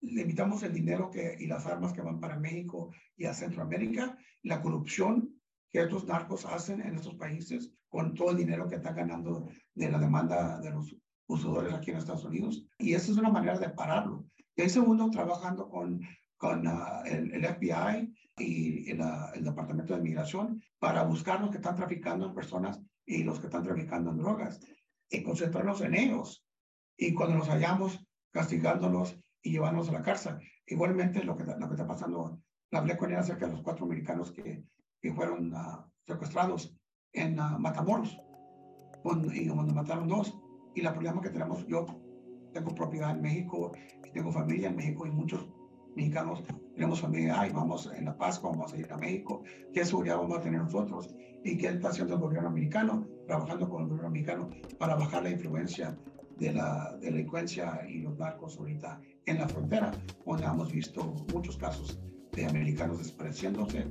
limitamos 0.00 0.62
el 0.62 0.72
dinero 0.72 1.10
que, 1.10 1.36
y 1.38 1.46
las 1.46 1.66
armas 1.66 1.92
que 1.92 2.02
van 2.02 2.20
para 2.20 2.38
México 2.38 2.92
y 3.16 3.24
a 3.26 3.34
Centroamérica, 3.34 4.16
la 4.42 4.62
corrupción 4.62 5.34
que 5.70 5.82
estos 5.82 6.06
narcos 6.06 6.46
hacen 6.46 6.80
en 6.80 6.94
estos 6.94 7.14
países 7.16 7.72
con 7.88 8.14
todo 8.14 8.30
el 8.30 8.36
dinero 8.36 8.68
que 8.68 8.76
están 8.76 8.96
ganando 8.96 9.48
de 9.74 9.90
la 9.90 9.98
demanda 9.98 10.60
de 10.60 10.70
los 10.70 10.96
usuarios 11.26 11.74
aquí 11.74 11.90
en 11.90 11.98
Estados 11.98 12.24
Unidos. 12.24 12.64
Y 12.78 12.94
esa 12.94 13.10
es 13.12 13.18
una 13.18 13.30
manera 13.30 13.58
de 13.58 13.70
pararlo. 13.70 14.26
Y 14.54 14.62
hay 14.62 14.68
segundo, 14.68 15.10
trabajando 15.10 15.68
con, 15.68 16.00
con 16.36 16.66
ah, 16.66 17.02
el, 17.04 17.44
FBI 17.44 18.14
y 18.38 18.90
el, 18.90 19.00
el, 19.34 19.44
Departamento 19.44 19.94
de 19.94 20.02
Migración 20.02 20.62
para 20.78 21.02
buscar 21.02 21.40
los 21.40 21.50
que 21.50 21.56
están 21.56 21.76
traficando 21.76 22.26
en 22.26 22.34
personas 22.34 22.80
y 23.08 23.24
los 23.24 23.40
que 23.40 23.46
están 23.46 23.62
traficando 23.62 24.10
en 24.10 24.18
drogas 24.18 24.60
y 25.08 25.22
concentrarnos 25.22 25.80
en 25.80 25.94
ellos. 25.94 26.44
Y 26.96 27.14
cuando 27.14 27.38
los 27.38 27.48
hallamos, 27.48 28.06
castigándolos 28.30 29.18
y 29.42 29.52
llevándolos 29.52 29.88
a 29.88 29.92
la 29.92 30.02
cárcel. 30.02 30.36
Igualmente, 30.66 31.24
lo 31.24 31.34
que, 31.34 31.44
lo 31.44 31.68
que 31.68 31.74
está 31.74 31.86
pasando, 31.86 32.38
la 32.70 32.80
hablé 32.80 32.98
con 32.98 33.10
él 33.10 33.16
acerca 33.16 33.46
de 33.46 33.52
los 33.52 33.62
cuatro 33.62 33.86
americanos 33.86 34.30
que, 34.30 34.62
que 35.00 35.14
fueron 35.14 35.54
uh, 35.54 35.90
secuestrados 36.06 36.76
en 37.14 37.40
uh, 37.40 37.58
Matamoros, 37.58 38.20
y 39.32 39.48
cuando 39.48 39.74
mataron 39.74 40.06
dos. 40.06 40.38
Y 40.74 40.84
el 40.84 40.92
problema 40.92 41.22
que 41.22 41.30
tenemos, 41.30 41.66
yo 41.66 41.86
tengo 42.52 42.74
propiedad 42.74 43.12
en 43.12 43.22
México, 43.22 43.72
y 44.04 44.10
tengo 44.10 44.30
familia 44.30 44.68
en 44.68 44.76
México 44.76 45.06
y 45.06 45.10
muchos 45.10 45.48
mexicanos 45.96 46.44
tenemos 46.74 47.00
familia, 47.00 47.40
ay, 47.40 47.50
vamos 47.52 47.90
en 47.96 48.04
la 48.04 48.16
Pascua, 48.16 48.50
vamos 48.50 48.72
a 48.72 48.76
ir 48.76 48.92
a 48.92 48.98
México, 48.98 49.42
¿qué 49.72 49.84
seguridad 49.84 50.18
vamos 50.18 50.38
a 50.38 50.42
tener 50.42 50.60
nosotros? 50.60 51.14
¿Y 51.44 51.56
qué 51.56 51.68
está 51.68 51.88
haciendo 51.88 52.14
el 52.14 52.20
gobierno 52.20 52.48
americano? 52.48 53.06
Trabajando 53.26 53.68
con 53.68 53.82
el 53.82 53.88
gobierno 53.88 54.08
americano 54.08 54.50
para 54.78 54.96
bajar 54.96 55.22
la 55.22 55.30
influencia 55.30 55.96
de 56.38 56.52
la 56.52 56.96
delincuencia 57.00 57.80
y 57.88 58.00
los 58.00 58.16
narcos 58.18 58.58
ahorita 58.58 59.00
en 59.26 59.38
la 59.38 59.48
frontera, 59.48 59.92
donde 60.24 60.44
hemos 60.44 60.72
visto 60.72 61.14
muchos 61.32 61.56
casos 61.56 62.00
de 62.32 62.46
americanos 62.46 62.98
desapareciéndose 62.98 63.86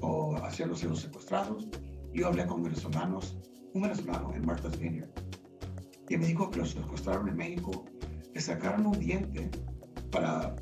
o 0.00 0.34
haciéndose 0.36 0.88
los 0.88 1.00
secuestrados. 1.00 1.68
Yo 2.12 2.28
hablé 2.28 2.46
con 2.46 2.62
venezolanos, 2.62 3.38
un 3.74 3.82
venezolano 3.82 4.34
en 4.34 4.44
Martha's 4.44 4.78
Vineyard, 4.78 5.10
y 6.08 6.16
me 6.16 6.26
dijo 6.26 6.50
que 6.50 6.58
los 6.58 6.70
secuestraron 6.70 7.28
en 7.28 7.36
México, 7.36 7.84
le 8.34 8.40
sacaron 8.40 8.86
un 8.86 8.98
diente 8.98 9.50
para 10.10 10.54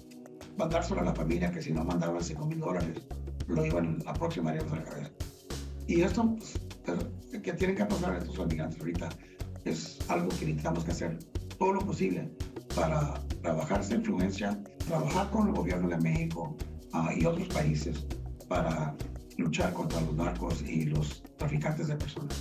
mandárselo 0.57 1.01
a 1.01 1.05
la 1.05 1.15
familia, 1.15 1.51
que 1.51 1.63
si 1.63 1.73
no 1.73 1.85
mandaban 1.85 2.23
5 2.23 2.47
mil 2.47 2.61
dólares, 2.61 3.07
lo 3.49 3.65
iban 3.65 3.99
a 4.07 4.13
próxima 4.13 4.51
a 4.51 4.55
la 4.55 4.65
cabeza. 4.65 5.11
Y 5.91 6.03
esto 6.03 6.37
pues, 6.85 7.43
que 7.43 7.53
tienen 7.53 7.75
que 7.75 7.85
pasar 7.85 8.17
estos 8.17 8.39
inmigrantes 8.39 8.79
ahorita 8.79 9.09
es 9.65 9.99
algo 10.09 10.29
que 10.29 10.47
necesitamos 10.47 10.85
que 10.85 10.93
hacer 10.93 11.19
todo 11.59 11.73
lo 11.73 11.81
posible 11.81 12.31
para 12.77 13.15
trabajar 13.43 13.81
esa 13.81 13.97
influencia, 13.97 14.63
trabajar 14.87 15.29
con 15.31 15.49
el 15.49 15.55
gobierno 15.55 15.89
de 15.89 15.97
México 15.97 16.57
uh, 16.95 17.11
y 17.19 17.27
otros 17.27 17.49
países 17.49 18.07
para 18.47 18.95
luchar 19.37 19.73
contra 19.73 20.01
los 20.03 20.15
narcos 20.15 20.63
y 20.63 20.85
los 20.85 21.25
traficantes 21.37 21.89
de 21.89 21.97
personas. 21.97 22.37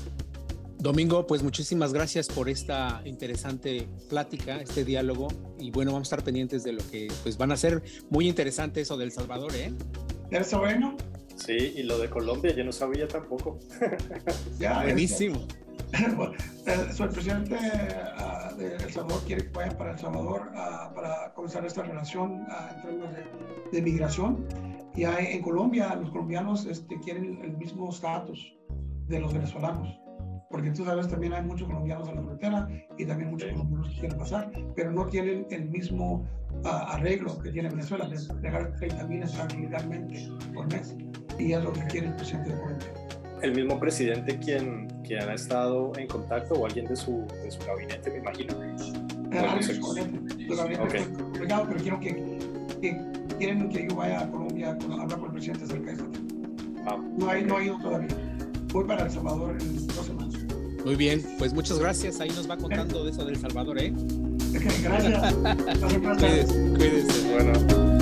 Domingo, 0.78 1.26
pues 1.26 1.42
muchísimas 1.42 1.92
gracias 1.92 2.28
por 2.28 2.50
esta 2.50 3.02
interesante 3.04 3.88
plática, 4.10 4.62
este 4.62 4.86
diálogo 4.86 5.28
y 5.58 5.72
bueno, 5.72 5.92
vamos 5.92 6.08
a 6.08 6.10
estar 6.14 6.24
pendientes 6.24 6.64
de 6.64 6.74
lo 6.74 6.88
que 6.92 7.08
pues 7.24 7.36
van 7.36 7.52
a 7.52 7.58
ser 7.58 7.82
muy 8.12 8.28
interesante 8.28 8.82
eso 8.82 8.96
del 8.96 9.12
Salvador, 9.12 9.56
¿eh? 9.56 9.74
¿Eres 10.30 10.54
bueno? 10.54 10.96
Sí, 11.46 11.74
y 11.78 11.84
lo 11.84 11.98
de 11.98 12.10
Colombia 12.10 12.54
yo 12.54 12.64
no 12.64 12.72
sabía 12.72 13.08
tampoco. 13.08 13.60
ya, 14.60 14.82
Buenísimo. 14.84 15.40
el, 15.94 17.10
presidente 17.10 17.56
uh, 17.56 18.56
de 18.58 18.76
El 18.76 18.92
Salvador 18.92 19.24
quiere 19.26 19.44
que 19.46 19.50
vaya 19.50 19.78
para 19.78 19.94
El 19.94 20.00
Salvador 20.00 20.52
uh, 20.52 20.94
para 20.94 21.34
comenzar 21.34 21.66
esta 21.66 21.84
relación 21.84 22.42
uh, 22.42 22.76
en 22.76 22.82
términos 22.82 23.14
de, 23.14 23.72
de, 23.72 23.82
migración. 23.82 24.46
Y 24.96 25.06
hay, 25.06 25.28
en 25.28 25.42
Colombia, 25.42 25.96
los 25.96 26.12
colombianos 26.12 26.66
este, 26.66 27.00
quieren 27.00 27.40
el 27.42 27.58
mismo 27.58 27.90
estatus 27.90 28.54
de 29.08 29.20
los 29.20 29.34
venezolanos. 29.34 29.98
Porque 30.52 30.72
tú 30.72 30.84
sabes, 30.84 31.08
también 31.08 31.34
hay 31.34 31.44
muchos 31.44 31.68
colombianos 31.68 32.10
en 32.10 32.16
la 32.16 32.24
frontera 32.24 32.68
y 32.98 33.06
también 33.06 33.30
muchos 33.30 33.52
colombianos 33.52 33.90
que 33.94 34.00
quieren 34.00 34.18
pasar, 34.18 34.52
pero 34.76 34.92
no 34.92 35.06
tienen 35.06 35.46
el 35.52 35.70
mismo 35.70 36.28
arreglo 36.64 37.38
que 37.40 37.52
tiene 37.52 37.70
Venezuela, 37.70 38.10
de 38.10 38.18
dejar 38.42 38.76
30 38.78 39.08
mil 39.08 39.22
entrar 39.22 39.54
ilegalmente 39.54 40.28
por 40.54 40.68
mes. 40.74 40.96
Y 41.40 41.54
es 41.54 41.64
lo 41.64 41.74
que 41.74 41.82
quiere 41.86 42.08
el 42.08 42.16
presidente 42.16 42.50
de 42.50 42.60
Colombia 42.60 43.00
el 43.42 43.56
mismo 43.56 43.80
presidente 43.80 44.38
quien, 44.40 44.88
quien 45.04 45.22
ha 45.30 45.34
estado 45.34 45.92
en 45.98 46.08
contacto 46.08 46.56
o 46.56 46.66
alguien 46.66 46.86
de 46.86 46.96
su, 46.96 47.26
de 47.44 47.52
su 47.52 47.60
gabinete, 47.66 48.10
me 48.12 48.18
imagino. 48.18 48.56
Ah, 49.32 49.60
su 49.62 50.56
gabinete 50.56 50.82
okay. 50.82 51.06
pero 51.38 51.76
quiero 51.82 52.00
que, 52.00 52.40
que, 52.82 53.02
quieren 53.38 53.70
que 53.70 53.88
yo 53.88 53.96
vaya 53.96 54.22
a 54.22 54.32
Colombia 54.32 54.70
a 54.70 55.02
hablar 55.02 55.20
con 55.20 55.26
el 55.26 55.32
presidente 55.32 55.66
acerca 55.66 55.86
de 55.86 55.94
eso. 55.94 56.08
Ah, 56.86 56.98
no, 57.18 57.30
hay, 57.30 57.44
no 57.44 57.58
ha 57.58 57.64
ido 57.64 57.78
todavía. 57.80 58.16
Voy 58.74 58.86
para 58.86 59.06
El 59.06 59.12
Salvador 59.12 59.58
en 59.60 59.88
dos 59.88 60.06
semanas. 60.06 60.36
Muy 60.86 60.96
bien, 60.96 61.24
pues 61.38 61.54
muchas 61.54 61.78
gracias. 61.80 62.20
Ahí 62.20 62.30
nos 62.30 62.50
va 62.50 62.58
contando 62.58 63.04
de 63.04 63.12
eso 63.12 63.26
del 63.26 63.38
Salvador, 63.38 63.80
¿eh? 63.80 63.94
gracias. 64.82 65.34
cuídese, 66.18 66.74
cuídese. 66.76 67.34
Bueno. 67.34 67.99